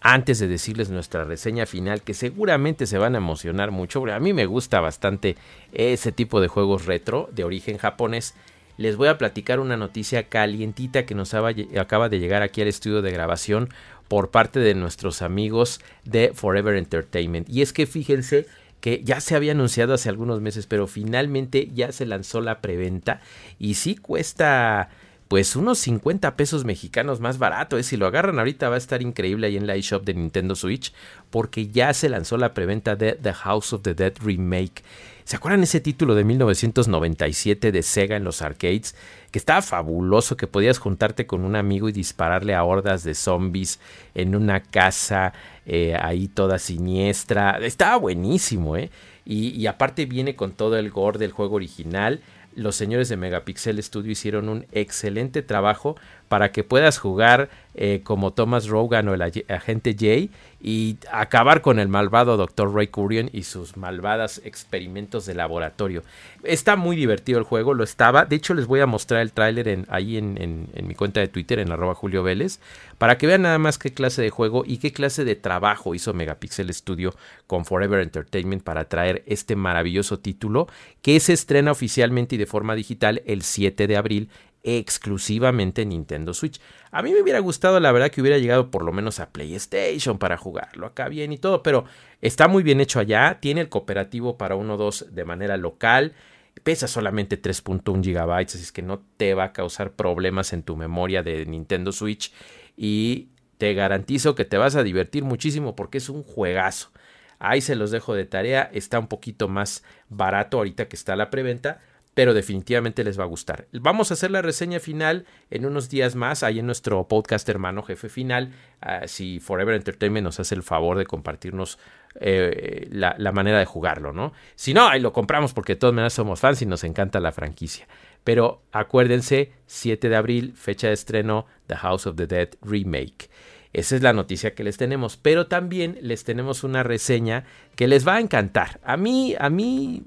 Antes 0.00 0.38
de 0.38 0.46
decirles 0.46 0.90
nuestra 0.90 1.24
reseña 1.24 1.66
final, 1.66 2.02
que 2.02 2.14
seguramente 2.14 2.86
se 2.86 2.96
van 2.96 3.16
a 3.16 3.18
emocionar 3.18 3.72
mucho, 3.72 4.06
a 4.12 4.20
mí 4.20 4.32
me 4.32 4.46
gusta 4.46 4.78
bastante 4.78 5.34
ese 5.72 6.12
tipo 6.12 6.40
de 6.40 6.46
juegos 6.46 6.86
retro 6.86 7.28
de 7.32 7.42
origen 7.42 7.78
japonés, 7.78 8.36
les 8.76 8.94
voy 8.94 9.08
a 9.08 9.18
platicar 9.18 9.58
una 9.58 9.76
noticia 9.76 10.28
calientita 10.28 11.04
que 11.04 11.16
nos 11.16 11.34
acaba 11.34 12.08
de 12.08 12.18
llegar 12.20 12.42
aquí 12.42 12.62
al 12.62 12.68
estudio 12.68 13.02
de 13.02 13.10
grabación 13.10 13.70
por 14.06 14.30
parte 14.30 14.60
de 14.60 14.76
nuestros 14.76 15.20
amigos 15.20 15.80
de 16.04 16.30
Forever 16.32 16.76
Entertainment. 16.76 17.50
Y 17.50 17.62
es 17.62 17.72
que 17.72 17.86
fíjense 17.86 18.46
que 18.84 19.00
ya 19.02 19.18
se 19.22 19.34
había 19.34 19.52
anunciado 19.52 19.94
hace 19.94 20.10
algunos 20.10 20.42
meses, 20.42 20.66
pero 20.66 20.86
finalmente 20.86 21.70
ya 21.72 21.90
se 21.90 22.04
lanzó 22.04 22.42
la 22.42 22.60
preventa 22.60 23.22
y 23.58 23.76
sí 23.76 23.96
cuesta 23.96 24.90
pues 25.28 25.56
unos 25.56 25.78
50 25.78 26.36
pesos 26.36 26.64
mexicanos 26.64 27.20
más 27.20 27.38
barato. 27.38 27.78
¿eh? 27.78 27.82
Si 27.82 27.96
lo 27.96 28.06
agarran 28.06 28.38
ahorita 28.38 28.68
va 28.68 28.74
a 28.74 28.78
estar 28.78 29.02
increíble 29.02 29.46
ahí 29.46 29.56
en 29.56 29.66
la 29.66 29.74
eShop 29.74 30.04
de 30.04 30.14
Nintendo 30.14 30.54
Switch 30.54 30.92
porque 31.30 31.68
ya 31.68 31.92
se 31.94 32.08
lanzó 32.08 32.36
la 32.36 32.54
preventa 32.54 32.96
de 32.96 33.12
The 33.12 33.32
House 33.32 33.72
of 33.72 33.82
the 33.82 33.94
Dead 33.94 34.14
Remake. 34.22 34.82
¿Se 35.24 35.36
acuerdan 35.36 35.62
ese 35.62 35.80
título 35.80 36.14
de 36.14 36.22
1997 36.22 37.72
de 37.72 37.82
Sega 37.82 38.16
en 38.16 38.24
los 38.24 38.42
arcades? 38.42 38.94
Que 39.30 39.38
estaba 39.38 39.62
fabuloso, 39.62 40.36
que 40.36 40.46
podías 40.46 40.78
juntarte 40.78 41.26
con 41.26 41.44
un 41.44 41.56
amigo 41.56 41.88
y 41.88 41.92
dispararle 41.92 42.54
a 42.54 42.62
hordas 42.62 43.04
de 43.04 43.14
zombies 43.14 43.80
en 44.14 44.36
una 44.36 44.60
casa 44.60 45.32
eh, 45.64 45.96
ahí 45.98 46.28
toda 46.28 46.58
siniestra. 46.58 47.58
Estaba 47.62 47.96
buenísimo, 47.96 48.76
¿eh? 48.76 48.90
Y, 49.24 49.48
y 49.58 49.66
aparte 49.66 50.04
viene 50.04 50.36
con 50.36 50.52
todo 50.52 50.76
el 50.76 50.90
gore 50.90 51.18
del 51.18 51.32
juego 51.32 51.56
original 51.56 52.20
los 52.56 52.76
señores 52.76 53.08
de 53.08 53.16
Megapixel 53.16 53.82
Studio 53.82 54.12
hicieron 54.12 54.48
un 54.48 54.66
excelente 54.72 55.42
trabajo 55.42 55.96
para 56.34 56.50
que 56.50 56.64
puedas 56.64 56.98
jugar 56.98 57.48
eh, 57.76 58.00
como 58.02 58.32
Thomas 58.32 58.66
Rogan 58.66 59.06
o 59.06 59.14
el 59.14 59.22
agente 59.22 59.94
Jay 59.96 60.30
y 60.60 60.96
acabar 61.12 61.60
con 61.60 61.78
el 61.78 61.86
malvado 61.86 62.36
Dr. 62.36 62.74
Ray 62.74 62.88
Curion 62.88 63.30
y 63.32 63.44
sus 63.44 63.76
malvadas 63.76 64.40
experimentos 64.44 65.26
de 65.26 65.34
laboratorio. 65.34 66.02
Está 66.42 66.74
muy 66.74 66.96
divertido 66.96 67.38
el 67.38 67.44
juego, 67.44 67.72
lo 67.72 67.84
estaba. 67.84 68.24
De 68.24 68.34
hecho, 68.34 68.52
les 68.54 68.66
voy 68.66 68.80
a 68.80 68.86
mostrar 68.86 69.22
el 69.22 69.30
tráiler 69.30 69.68
en, 69.68 69.86
ahí 69.90 70.16
en, 70.16 70.68
mi 70.82 70.96
cuenta 70.96 71.20
de 71.20 71.28
Twitter, 71.28 71.60
en 71.60 71.70
arroba 71.70 71.94
Julio 71.94 72.24
Vélez, 72.24 72.58
para 72.98 73.16
que 73.16 73.28
vean 73.28 73.42
nada 73.42 73.58
más 73.58 73.78
qué 73.78 73.92
clase 73.94 74.20
de 74.20 74.30
juego 74.30 74.64
y 74.66 74.78
qué 74.78 74.92
clase 74.92 75.24
de 75.24 75.36
trabajo 75.36 75.94
hizo 75.94 76.14
Megapixel 76.14 76.74
Studio 76.74 77.14
con 77.46 77.64
Forever 77.64 78.00
Entertainment 78.00 78.64
para 78.64 78.86
traer 78.86 79.22
este 79.26 79.54
maravilloso 79.54 80.18
título 80.18 80.66
que 81.00 81.20
se 81.20 81.32
estrena 81.32 81.70
oficialmente 81.70 82.34
y 82.34 82.38
de 82.38 82.46
forma 82.46 82.74
digital 82.74 83.22
el 83.24 83.42
7 83.42 83.86
de 83.86 83.96
abril 83.96 84.30
exclusivamente 84.64 85.82
en 85.82 85.90
Nintendo 85.90 86.32
Switch. 86.32 86.60
A 86.90 87.02
mí 87.02 87.12
me 87.12 87.20
hubiera 87.20 87.38
gustado, 87.38 87.78
la 87.80 87.92
verdad, 87.92 88.10
que 88.10 88.22
hubiera 88.22 88.38
llegado 88.38 88.70
por 88.70 88.82
lo 88.82 88.92
menos 88.92 89.20
a 89.20 89.30
PlayStation 89.30 90.18
para 90.18 90.38
jugarlo 90.38 90.86
acá 90.86 91.08
bien 91.08 91.32
y 91.32 91.38
todo, 91.38 91.62
pero 91.62 91.84
está 92.22 92.48
muy 92.48 92.62
bien 92.62 92.80
hecho 92.80 92.98
allá. 92.98 93.38
Tiene 93.40 93.60
el 93.60 93.68
cooperativo 93.68 94.38
para 94.38 94.56
1-2 94.56 95.10
de 95.10 95.24
manera 95.24 95.58
local. 95.58 96.14
Pesa 96.62 96.88
solamente 96.88 97.40
3.1 97.40 98.00
GB, 98.02 98.32
así 98.32 98.58
es 98.58 98.72
que 98.72 98.80
no 98.80 99.02
te 99.18 99.34
va 99.34 99.44
a 99.44 99.52
causar 99.52 99.92
problemas 99.92 100.52
en 100.54 100.62
tu 100.62 100.76
memoria 100.76 101.22
de 101.22 101.44
Nintendo 101.44 101.92
Switch. 101.92 102.32
Y 102.74 103.28
te 103.58 103.74
garantizo 103.74 104.34
que 104.34 104.46
te 104.46 104.56
vas 104.56 104.76
a 104.76 104.82
divertir 104.82 105.24
muchísimo 105.24 105.76
porque 105.76 105.98
es 105.98 106.08
un 106.08 106.22
juegazo. 106.22 106.90
Ahí 107.38 107.60
se 107.60 107.74
los 107.74 107.90
dejo 107.90 108.14
de 108.14 108.24
tarea. 108.24 108.70
Está 108.72 108.98
un 108.98 109.08
poquito 109.08 109.48
más 109.48 109.84
barato 110.08 110.56
ahorita 110.56 110.88
que 110.88 110.96
está 110.96 111.16
la 111.16 111.28
preventa 111.28 111.82
pero 112.14 112.32
definitivamente 112.32 113.04
les 113.04 113.18
va 113.18 113.24
a 113.24 113.26
gustar. 113.26 113.66
Vamos 113.72 114.10
a 114.10 114.14
hacer 114.14 114.30
la 114.30 114.40
reseña 114.40 114.80
final 114.80 115.26
en 115.50 115.66
unos 115.66 115.88
días 115.88 116.14
más, 116.14 116.42
ahí 116.42 116.60
en 116.60 116.66
nuestro 116.66 117.06
podcast 117.08 117.48
hermano 117.48 117.82
jefe 117.82 118.08
final, 118.08 118.52
ah, 118.80 119.06
si 119.06 119.40
Forever 119.40 119.74
Entertainment 119.74 120.24
nos 120.24 120.40
hace 120.40 120.54
el 120.54 120.62
favor 120.62 120.96
de 120.96 121.06
compartirnos 121.06 121.78
eh, 122.20 122.86
la, 122.90 123.32
manera 123.32 123.58
de 123.58 123.64
jugarlo, 123.64 124.12
¿no? 124.12 124.32
Si 124.54 124.72
no, 124.72 124.88
ahí 124.88 125.00
lo 125.00 125.12
compramos 125.12 125.52
porque 125.52 125.74
de 125.74 125.80
todas 125.80 126.12
somos 126.12 126.40
fans 126.40 126.62
y 126.62 126.66
nos 126.66 126.84
encanta 126.84 127.18
la 127.18 127.32
franquicia. 127.32 127.88
Pero 128.22 128.62
acuérdense, 128.72 129.52
7 129.66 130.08
de 130.08 130.16
abril, 130.16 130.54
fecha 130.56 130.88
de 130.88 130.94
estreno, 130.94 131.46
The 131.66 131.76
House 131.76 132.06
of 132.06 132.16
the 132.16 132.26
Dead 132.26 132.50
Remake. 132.62 133.28
Esa 133.72 133.96
es 133.96 134.02
la 134.02 134.12
noticia 134.12 134.54
que 134.54 134.62
les 134.62 134.76
tenemos, 134.76 135.16
pero 135.16 135.48
también 135.48 135.98
les 136.00 136.22
tenemos 136.22 136.62
una 136.62 136.84
reseña 136.84 137.44
que 137.74 137.88
les 137.88 138.06
va 138.06 138.14
a 138.14 138.20
encantar. 138.20 138.80
A 138.84 138.96
mí, 138.96 139.34
a 139.36 139.50
mí 139.50 140.04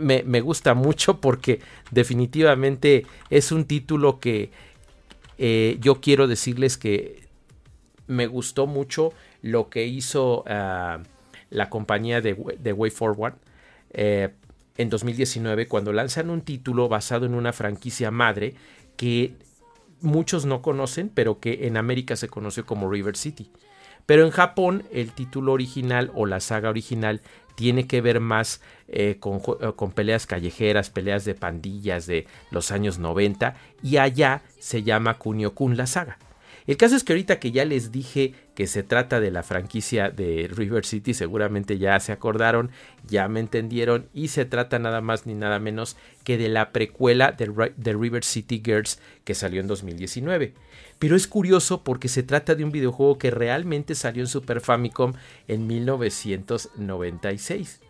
me, 0.00 0.40
gusta 0.40 0.74
mucho 0.74 1.20
porque 1.20 1.60
definitivamente 1.90 3.06
es 3.30 3.52
un 3.52 3.64
título 3.64 4.20
que 4.20 4.50
eh, 5.38 5.78
yo 5.80 6.00
quiero 6.00 6.26
decirles 6.26 6.76
que 6.76 7.26
me 8.06 8.26
gustó 8.26 8.66
mucho 8.66 9.12
lo 9.42 9.68
que 9.68 9.86
hizo 9.86 10.44
ah, 10.46 11.00
la 11.50 11.70
compañía 11.70 12.20
de, 12.20 12.36
de 12.58 12.72
Way 12.72 12.90
Forward 12.90 13.34
eh, 13.92 14.30
en 14.76 14.88
2019 14.88 15.68
cuando 15.68 15.92
lanzan 15.92 16.30
un 16.30 16.42
título 16.42 16.88
basado 16.88 17.26
en 17.26 17.34
una 17.34 17.52
franquicia 17.52 18.10
madre 18.10 18.54
que 18.96 19.34
muchos 20.00 20.46
no 20.46 20.62
conocen 20.62 21.08
pero 21.08 21.40
que 21.40 21.66
en 21.66 21.76
América 21.76 22.16
se 22.16 22.28
conoció 22.28 22.66
como 22.66 22.90
River 22.90 23.16
City. 23.16 23.50
Pero 24.06 24.24
en 24.24 24.30
Japón 24.30 24.84
el 24.90 25.12
título 25.12 25.52
original 25.52 26.10
o 26.14 26.26
la 26.26 26.40
saga 26.40 26.70
original 26.70 27.20
tiene 27.62 27.86
que 27.86 28.00
ver 28.00 28.18
más 28.18 28.60
eh, 28.88 29.18
con, 29.20 29.36
eh, 29.36 29.72
con, 29.76 29.92
peleas 29.92 30.26
callejeras, 30.26 30.90
peleas 30.90 31.24
de 31.24 31.36
pandillas 31.36 32.06
de 32.06 32.26
los 32.50 32.72
años 32.72 32.98
90 32.98 33.54
y 33.84 33.98
allá 33.98 34.42
se 34.58 34.82
llama 34.82 35.16
Kunio-kun 35.16 35.76
la 35.76 35.86
saga. 35.86 36.18
El 36.66 36.76
caso 36.76 36.94
es 36.94 37.02
que 37.02 37.12
ahorita 37.12 37.40
que 37.40 37.50
ya 37.50 37.64
les 37.64 37.90
dije 37.90 38.34
que 38.54 38.66
se 38.66 38.82
trata 38.82 39.20
de 39.20 39.30
la 39.30 39.42
franquicia 39.42 40.10
de 40.10 40.48
River 40.52 40.84
City, 40.84 41.14
seguramente 41.14 41.78
ya 41.78 41.98
se 41.98 42.12
acordaron, 42.12 42.70
ya 43.08 43.26
me 43.28 43.40
entendieron 43.40 44.06
y 44.14 44.28
se 44.28 44.44
trata 44.44 44.78
nada 44.78 45.00
más 45.00 45.26
ni 45.26 45.34
nada 45.34 45.58
menos 45.58 45.96
que 46.24 46.36
de 46.38 46.48
la 46.48 46.70
precuela 46.70 47.32
de, 47.32 47.46
River 47.92 48.22
City 48.24 48.62
Girls 48.64 49.00
que 49.24 49.34
salió 49.34 49.60
en 49.60 49.66
2019. 49.66 50.54
Pero 50.98 51.16
es 51.16 51.26
curioso 51.26 51.82
porque 51.82 52.08
se 52.08 52.22
trata 52.22 52.54
de 52.54 52.64
un 52.64 52.70
videojuego 52.70 53.18
que 53.18 53.32
realmente 53.32 53.96
salió 53.96 54.22
en 54.22 54.28
Super 54.28 54.60
Famicom 54.60 55.14
en 55.48 55.66
1996. 55.66 57.80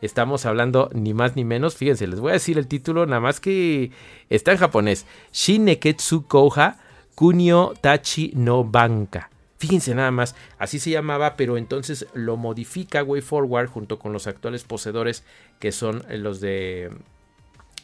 Estamos 0.00 0.46
hablando 0.46 0.90
ni 0.92 1.12
más 1.14 1.34
ni 1.34 1.44
menos, 1.44 1.74
fíjense, 1.74 2.06
les 2.06 2.20
voy 2.20 2.30
a 2.30 2.34
decir 2.34 2.56
el 2.58 2.68
título, 2.68 3.04
nada 3.06 3.20
más 3.20 3.40
que 3.40 3.90
está 4.28 4.52
en 4.52 4.58
japonés. 4.58 5.06
Shineketsu 5.32 6.26
Kouha 6.26 6.78
Kunio 7.18 7.74
Tachi 7.80 8.30
no 8.36 8.62
Banka. 8.62 9.28
Fíjense 9.58 9.92
nada 9.92 10.12
más, 10.12 10.36
así 10.56 10.78
se 10.78 10.90
llamaba, 10.90 11.34
pero 11.34 11.56
entonces 11.56 12.06
lo 12.14 12.36
modifica 12.36 13.02
Way 13.02 13.22
Forward 13.22 13.70
junto 13.70 13.98
con 13.98 14.12
los 14.12 14.28
actuales 14.28 14.62
poseedores 14.62 15.24
que 15.58 15.72
son 15.72 16.04
los 16.10 16.40
de 16.40 16.92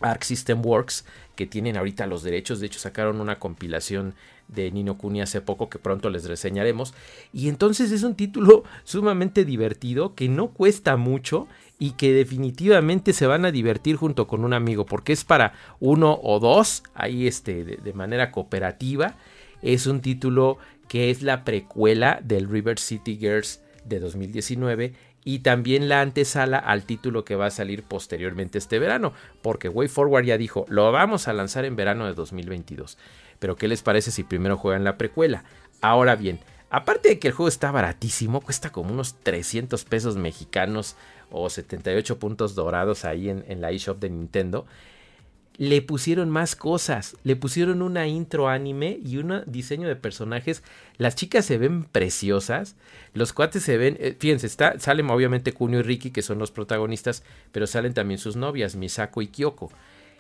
Arc 0.01 0.23
System 0.23 0.65
Works, 0.65 1.05
que 1.37 1.47
tienen 1.47 1.77
ahorita 1.77 2.07
los 2.07 2.23
derechos. 2.23 2.61
De 2.61 2.67
hecho, 2.67 2.79
sacaron 2.79 3.21
una 3.21 3.39
compilación 3.39 4.15
de 4.49 4.71
Nino 4.71 4.99
Kuni 4.99 5.23
hace 5.23 5.41
poco 5.41 5.69
que 5.69 5.79
pronto 5.79 6.11
les 6.11 6.27
reseñaremos. 6.27 6.95
Y 7.33 7.49
entonces 7.49 7.93
es 7.93 8.03
un 8.03 8.15
título 8.15 8.65
sumamente 8.85 9.45
divertido 9.45 10.15
que 10.15 10.29
no 10.29 10.49
cuesta 10.49 10.97
mucho 10.97 11.49
y 11.79 11.93
que 11.93 12.13
definitivamente 12.13 13.13
se 13.13 13.27
van 13.27 13.45
a 13.45 13.51
divertir 13.51 13.97
junto 13.97 14.27
con 14.27 14.45
un 14.45 14.53
amigo 14.53 14.87
porque 14.87 15.13
es 15.13 15.25
para 15.25 15.55
uno 15.81 16.19
o 16.23 16.39
dos 16.39 16.85
ahí 16.95 17.27
este 17.27 17.65
de, 17.65 17.93
manera 17.93 18.31
cooperativa 18.31 19.17
es 19.61 19.87
un 19.87 20.01
título 20.01 20.59
que 20.89 21.11
es 21.11 21.23
la 21.23 21.45
precuela 21.45 22.21
del 22.23 22.49
River 22.49 22.79
City 22.79 23.17
Girls 23.17 23.61
de 23.85 23.99
2019 23.99 24.95
y 25.25 25.41
también 25.41 25.89
la 25.89 26.01
antesala 26.01 26.59
al 26.59 26.85
título 26.85 27.25
que 27.25 27.37
va 27.37 27.47
a 27.47 27.51
salir 27.51 27.83
posteriormente 27.83 28.59
este 28.59 28.79
verano 28.79 29.13
porque 29.43 29.69
Way 29.69 29.89
Forward 29.89 30.25
ya 30.25 30.39
dijo 30.39 30.67
lo 30.69 30.91
vamos 30.93 31.29
a 31.29 31.33
lanzar 31.33 31.65
en 31.65 31.77
verano 31.77 32.07
de 32.07 32.15
2022 32.15 32.99
pero 33.39 33.57
qué 33.57 33.69
les 33.69 33.83
parece 33.83 34.11
si 34.11 34.23
primero 34.23 34.57
juegan 34.57 34.85
la 34.85 34.99
precuela 34.99 35.45
ahora 35.81 36.15
bien 36.15 36.41
Aparte 36.75 37.09
de 37.09 37.19
que 37.21 37.29
el 37.29 37.35
juego 37.35 37.47
está 37.47 37.71
baratísimo, 37.71 38.41
cuesta 38.41 38.73
como 38.73 38.93
unos 38.93 39.15
300 39.23 39.85
pesos 39.85 40.17
mexicanos 40.17 40.97
o 41.31 41.49
78 41.49 42.19
puntos 42.19 42.57
dorados 42.57 43.05
ahí 43.05 43.29
en, 43.29 43.61
la 43.61 43.71
eShop 43.71 44.01
de 44.01 44.11
Nintendo. 44.11 44.67
Le 45.57 45.83
pusieron 45.83 46.31
más 46.31 46.57
cosas, 46.57 47.17
le 47.23 47.37
pusieron 47.37 47.81
una 47.81 48.09
intro 48.09 48.49
anime 48.49 48.99
y 49.05 49.19
un 49.19 49.43
diseño 49.47 49.87
de 49.87 49.95
personajes. 49.95 50.65
Las 50.99 51.15
chicas 51.15 51.45
se 51.45 51.59
ven 51.59 51.85
preciosas, 51.85 52.75
los 53.13 53.33
cuates 53.33 53.63
se 53.63 53.77
ven, 53.77 53.97
eh, 54.01 54.17
fíjense, 54.19 54.47
está, 54.47 54.79
salen 54.81 55.09
obviamente 55.11 55.53
Kunio 55.53 55.81
y 55.81 55.83
Ricky 55.83 56.11
que 56.11 56.23
son 56.23 56.39
los 56.39 56.51
protagonistas, 56.51 57.23
pero 57.53 57.67
salen 57.69 57.95
también 57.95 58.19
sus 58.19 58.35
novias, 58.35 58.75
Misako 58.75 59.23
y 59.23 59.29
Kyoko. 59.29 59.71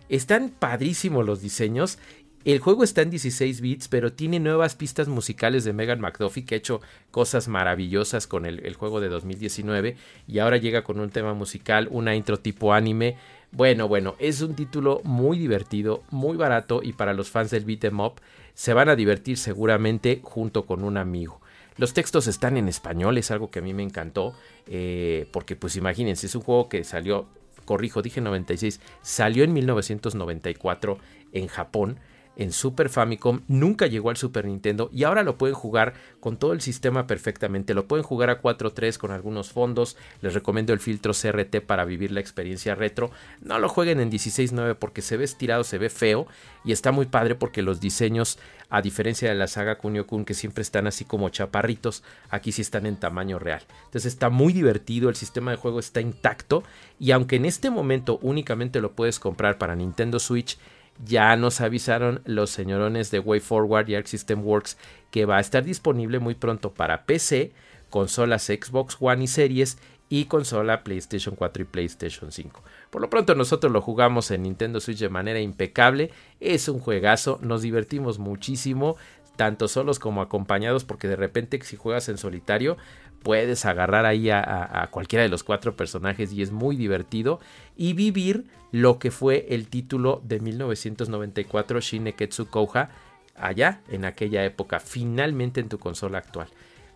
Están 0.08 0.50
padrísimos 0.50 1.24
los 1.26 1.40
diseños 1.40 1.98
el 2.44 2.58
juego 2.58 2.84
está 2.84 3.00
en 3.00 3.08
16 3.08 3.62
bits, 3.62 3.88
pero 3.88 4.12
tiene 4.12 4.38
nuevas 4.38 4.74
pistas 4.74 5.08
musicales 5.08 5.64
de 5.64 5.72
Megan 5.72 6.00
McDuffie, 6.00 6.44
que 6.44 6.54
ha 6.54 6.58
hecho 6.58 6.82
cosas 7.10 7.48
maravillosas 7.48 8.26
con 8.26 8.44
el, 8.44 8.74
juego 8.74 9.00
de 9.00 9.08
2019. 9.08 9.96
Y 10.28 10.38
ahora 10.40 10.58
llega 10.58 10.84
con 10.84 11.00
un 11.00 11.08
tema 11.08 11.32
musical, 11.32 11.88
una 11.90 12.14
intro 12.14 12.38
tipo 12.38 12.74
anime. 12.74 13.16
Bueno, 13.54 13.86
bueno, 13.86 14.16
es 14.18 14.40
un 14.40 14.56
título 14.56 15.00
muy 15.04 15.38
divertido, 15.38 16.02
muy 16.10 16.36
barato 16.36 16.80
y 16.82 16.92
para 16.92 17.14
los 17.14 17.30
fans 17.30 17.52
del 17.52 17.64
beat 17.64 17.84
em 17.84 18.00
up 18.00 18.14
se 18.52 18.74
van 18.74 18.88
a 18.88 18.96
divertir 18.96 19.38
seguramente 19.38 20.18
junto 20.24 20.66
con 20.66 20.82
un 20.82 20.96
amigo. 20.96 21.40
Los 21.76 21.94
textos 21.94 22.26
están 22.26 22.56
en 22.56 22.66
español, 22.66 23.16
es 23.16 23.30
algo 23.30 23.52
que 23.52 23.60
a 23.60 23.62
mí 23.62 23.72
me 23.72 23.84
encantó, 23.84 24.34
eh, 24.66 25.28
porque 25.30 25.54
pues 25.54 25.76
imagínense, 25.76 26.26
es 26.26 26.34
un 26.34 26.42
juego 26.42 26.68
que 26.68 26.82
salió, 26.82 27.26
corrijo, 27.64 28.02
dije 28.02 28.20
96, 28.20 28.80
salió 29.02 29.44
en 29.44 29.52
1994 29.52 30.98
en 31.32 31.46
Japón 31.46 32.00
en 32.36 32.52
Super 32.52 32.88
Famicom, 32.88 33.42
nunca 33.48 33.86
llegó 33.86 34.10
al 34.10 34.16
Super 34.16 34.46
Nintendo 34.46 34.90
y 34.92 35.04
ahora 35.04 35.22
lo 35.22 35.38
pueden 35.38 35.54
jugar 35.54 35.94
con 36.20 36.36
todo 36.36 36.52
el 36.52 36.60
sistema 36.60 37.06
perfectamente. 37.06 37.74
Lo 37.74 37.86
pueden 37.86 38.04
jugar 38.04 38.30
a 38.30 38.40
4.3 38.40 38.98
con 38.98 39.10
algunos 39.10 39.50
fondos. 39.50 39.96
Les 40.20 40.34
recomiendo 40.34 40.72
el 40.72 40.80
filtro 40.80 41.12
CRT 41.12 41.60
para 41.60 41.84
vivir 41.84 42.10
la 42.10 42.20
experiencia 42.20 42.74
retro. 42.74 43.10
No 43.40 43.58
lo 43.58 43.68
jueguen 43.68 44.00
en 44.00 44.10
16.9 44.10 44.76
porque 44.76 45.02
se 45.02 45.16
ve 45.16 45.24
estirado, 45.24 45.64
se 45.64 45.78
ve 45.78 45.90
feo 45.90 46.26
y 46.64 46.72
está 46.72 46.92
muy 46.92 47.06
padre 47.06 47.34
porque 47.34 47.62
los 47.62 47.80
diseños, 47.80 48.38
a 48.70 48.82
diferencia 48.82 49.28
de 49.28 49.34
la 49.34 49.46
saga 49.46 49.78
Kunio 49.78 50.06
Kun 50.06 50.24
que 50.24 50.34
siempre 50.34 50.62
están 50.62 50.86
así 50.86 51.04
como 51.04 51.28
chaparritos, 51.28 52.02
aquí 52.30 52.52
sí 52.52 52.62
están 52.62 52.86
en 52.86 52.96
tamaño 52.96 53.38
real. 53.38 53.62
Entonces 53.86 54.06
está 54.06 54.30
muy 54.30 54.52
divertido, 54.52 55.08
el 55.08 55.16
sistema 55.16 55.50
de 55.50 55.56
juego 55.56 55.78
está 55.78 56.00
intacto 56.00 56.64
y 56.98 57.10
aunque 57.12 57.36
en 57.36 57.44
este 57.44 57.70
momento 57.70 58.18
únicamente 58.22 58.80
lo 58.80 58.92
puedes 58.92 59.20
comprar 59.20 59.58
para 59.58 59.76
Nintendo 59.76 60.18
Switch, 60.18 60.58
ya 61.04 61.36
nos 61.36 61.60
avisaron 61.60 62.20
los 62.24 62.50
señorones 62.50 63.10
de 63.10 63.18
WayForward 63.18 63.88
y 63.88 63.94
Arc 63.94 64.06
System 64.06 64.44
Works 64.44 64.76
que 65.10 65.24
va 65.24 65.38
a 65.38 65.40
estar 65.40 65.64
disponible 65.64 66.18
muy 66.18 66.34
pronto 66.34 66.74
para 66.74 67.04
PC, 67.04 67.52
consolas 67.90 68.44
Xbox 68.44 68.96
One 69.00 69.24
y 69.24 69.26
Series 69.26 69.78
y 70.08 70.26
consola 70.26 70.84
PlayStation 70.84 71.34
4 71.34 71.62
y 71.62 71.66
PlayStation 71.66 72.30
5. 72.30 72.62
Por 72.90 73.02
lo 73.02 73.10
pronto 73.10 73.34
nosotros 73.34 73.72
lo 73.72 73.80
jugamos 73.80 74.30
en 74.30 74.42
Nintendo 74.42 74.80
Switch 74.80 74.98
de 74.98 75.08
manera 75.08 75.40
impecable, 75.40 76.10
es 76.40 76.68
un 76.68 76.78
juegazo, 76.78 77.38
nos 77.42 77.62
divertimos 77.62 78.18
muchísimo, 78.18 78.96
tanto 79.36 79.66
solos 79.68 79.98
como 79.98 80.22
acompañados, 80.22 80.84
porque 80.84 81.08
de 81.08 81.16
repente 81.16 81.60
si 81.62 81.76
juegas 81.76 82.08
en 82.08 82.18
solitario 82.18 82.76
puedes 83.24 83.64
agarrar 83.64 84.06
ahí 84.06 84.30
a, 84.30 84.86
cualquiera 84.92 85.24
de 85.24 85.28
los 85.30 85.42
cuatro 85.42 85.74
personajes 85.74 86.32
y 86.32 86.42
es 86.42 86.52
muy 86.52 86.76
divertido 86.76 87.40
y 87.76 87.94
vivir 87.94 88.44
lo 88.70 88.98
que 89.00 89.10
fue 89.10 89.46
el 89.48 89.68
título 89.68 90.20
de 90.24 90.38
1994 90.38 91.80
Shineketsu 91.80 92.46
Kouha 92.46 92.90
allá 93.34 93.80
en 93.88 94.04
aquella 94.04 94.44
época, 94.44 94.78
finalmente 94.78 95.60
en 95.60 95.68
tu 95.68 95.78
consola 95.78 96.18
actual. 96.18 96.48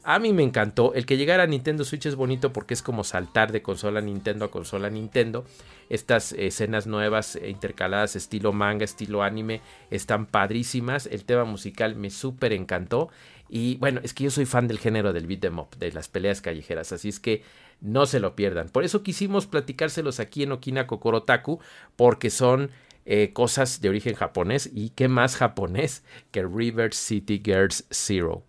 A 0.05 0.19
mí 0.19 0.33
me 0.33 0.43
encantó. 0.43 0.95
El 0.95 1.07
que 1.07 1.17
llegara 1.17 1.43
a 1.43 1.47
Nintendo 1.47 1.85
Switch 1.85 2.07
es 2.07 2.15
bonito 2.15 2.53
porque 2.53 2.75
es 2.75 2.83
como 2.83 3.05
saltar 3.05 3.53
de 3.53 3.63
consola 3.63 4.01
Nintendo 4.01 4.45
a 4.45 4.51
consola 4.51 4.89
Nintendo. 4.91 5.45
Estas 5.91 6.33
escenas 6.33 6.87
nuevas 6.87 7.37
e 7.37 7.51
intercaladas 7.51 8.17
estilo 8.17 8.53
manga, 8.53 8.85
estilo 8.85 9.23
anime, 9.23 9.61
están 9.91 10.27
padrísimas. 10.27 11.07
El 11.07 11.25
tema 11.25 11.45
musical 11.45 11.95
me 11.95 12.11
súper 12.11 12.53
encantó. 12.53 13.11
Y 13.49 13.77
bueno, 13.77 14.01
es 14.03 14.15
que 14.15 14.25
yo 14.25 14.31
soy 14.31 14.45
fan 14.45 14.69
del 14.69 14.79
género 14.79 15.13
del 15.13 15.27
beat 15.27 15.45
em 15.45 15.59
up, 15.59 15.77
de 15.79 15.93
las 15.93 16.09
peleas 16.09 16.41
callejeras, 16.41 16.93
así 16.93 17.09
es 17.09 17.21
que 17.21 17.43
no 17.81 18.07
se 18.07 18.21
lo 18.21 18.35
pierdan. 18.35 18.69
Por 18.69 18.85
eso 18.85 19.03
quisimos 19.03 19.47
platicárselos 19.47 20.21
aquí 20.21 20.43
en 20.43 20.53
Okina 20.53 20.87
Kokorotaku, 20.87 21.61
porque 21.97 22.31
son 22.31 22.71
eh, 23.07 23.33
cosas 23.33 23.81
de 23.81 23.89
origen 23.89 24.15
japonés 24.15 24.71
y 24.73 24.91
qué 24.91 25.09
más 25.09 25.37
japonés 25.37 26.03
que 26.31 26.43
River 26.43 26.93
City 26.93 27.41
Girls 27.43 27.87
Zero. 27.91 28.43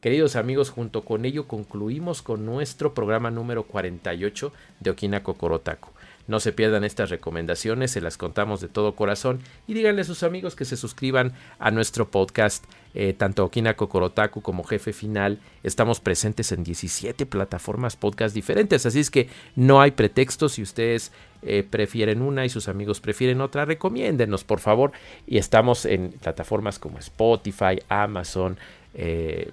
Queridos 0.00 0.36
amigos, 0.36 0.68
junto 0.68 1.02
con 1.02 1.24
ello 1.24 1.48
concluimos 1.48 2.20
con 2.20 2.44
nuestro 2.44 2.92
programa 2.92 3.30
número 3.30 3.64
48 3.64 4.52
de 4.80 4.90
Okina 4.90 5.22
Kokorotaku. 5.22 5.93
No 6.26 6.40
se 6.40 6.52
pierdan 6.52 6.84
estas 6.84 7.10
recomendaciones, 7.10 7.90
se 7.90 8.00
las 8.00 8.16
contamos 8.16 8.60
de 8.60 8.68
todo 8.68 8.94
corazón 8.94 9.40
y 9.66 9.74
díganle 9.74 10.02
a 10.02 10.04
sus 10.04 10.22
amigos 10.22 10.56
que 10.56 10.64
se 10.64 10.76
suscriban 10.76 11.34
a 11.58 11.70
nuestro 11.70 12.10
podcast, 12.10 12.64
eh, 12.94 13.12
tanto 13.12 13.44
Okina 13.44 13.76
Kokorotaku 13.76 14.40
como 14.40 14.64
Jefe 14.64 14.94
Final. 14.94 15.38
Estamos 15.62 16.00
presentes 16.00 16.50
en 16.52 16.64
17 16.64 17.26
plataformas 17.26 17.96
podcast 17.96 18.34
diferentes, 18.34 18.86
así 18.86 19.00
es 19.00 19.10
que 19.10 19.28
no 19.54 19.82
hay 19.82 19.90
pretextos. 19.90 20.52
Si 20.52 20.62
ustedes 20.62 21.12
eh, 21.42 21.62
prefieren 21.68 22.22
una 22.22 22.46
y 22.46 22.48
sus 22.48 22.68
amigos 22.68 23.00
prefieren 23.00 23.42
otra, 23.42 23.66
recomiéndenos 23.66 24.44
por 24.44 24.60
favor. 24.60 24.92
Y 25.26 25.36
estamos 25.36 25.84
en 25.84 26.12
plataformas 26.12 26.78
como 26.78 26.98
Spotify, 27.00 27.82
Amazon, 27.90 28.56
eh, 28.94 29.50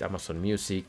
Amazon 0.00 0.40
Music, 0.40 0.86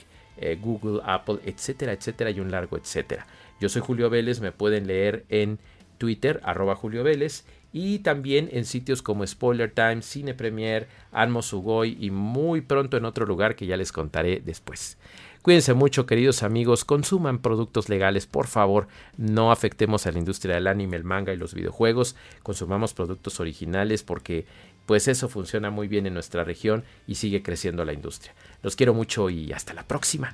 Google, 0.62 1.02
Apple, 1.06 1.40
etcétera, 1.46 1.94
etcétera, 1.94 2.30
y 2.30 2.42
un 2.42 2.52
largo 2.52 2.78
etcétera. 2.78 3.26
Yo 3.60 3.70
soy 3.70 3.82
Julio 3.82 4.10
Vélez, 4.10 4.42
me 4.42 4.52
pueden 4.52 4.88
leer 4.88 5.26
en 5.30 5.60
Twitter, 5.98 6.42
arroba 6.44 6.76
Julio 6.76 7.04
Vélez, 7.04 7.46
y 7.72 8.00
también 8.00 8.50
en 8.54 8.66
sitios 8.66 9.02
como 9.02 9.28
Spoiler 9.28 9.72
Time, 9.72 10.02
Cine 10.02 10.34
Premier, 10.34 10.88
Anmo 11.12 11.42
Sugoi 11.42 11.98
y 12.00 12.10
muy 12.10 12.62
pronto 12.62 12.96
en 12.96 13.06
otro 13.06 13.26
lugar 13.26 13.56
que 13.56 13.66
ya 13.66 13.76
les 13.76 13.92
contaré 13.92 14.42
después. 14.44 14.98
Cuídense 15.42 15.74
mucho, 15.74 16.06
queridos 16.06 16.42
amigos, 16.42 16.86
consuman 16.86 17.40
productos 17.40 17.88
legales, 17.88 18.26
por 18.28 18.48
favor, 18.48 18.88
no 19.18 19.52
afectemos 19.52 20.08
a 20.08 20.12
la 20.12 20.20
industria 20.20 20.56
del 20.56 20.68
anime, 20.68 20.98
el 20.98 21.04
manga 21.04 21.34
y 21.34 21.38
los 21.38 21.54
videojuegos, 21.54 22.16
consumamos 22.44 22.94
productos 22.94 23.40
originales 23.40 24.04
porque 24.04 24.46
pues 24.86 25.08
eso 25.08 25.30
funciona 25.30 25.70
muy 25.70 25.88
bien 25.88 26.06
en 26.08 26.14
nuestra 26.14 26.44
región 26.44 26.84
y 27.08 27.16
sigue 27.16 27.44
creciendo 27.44 27.86
la 27.86 27.94
industria. 27.94 28.34
Los 28.64 28.76
quiero 28.76 28.94
mucho 28.94 29.30
y 29.30 29.52
hasta 29.52 29.74
la 29.74 29.84
próxima. 29.84 30.34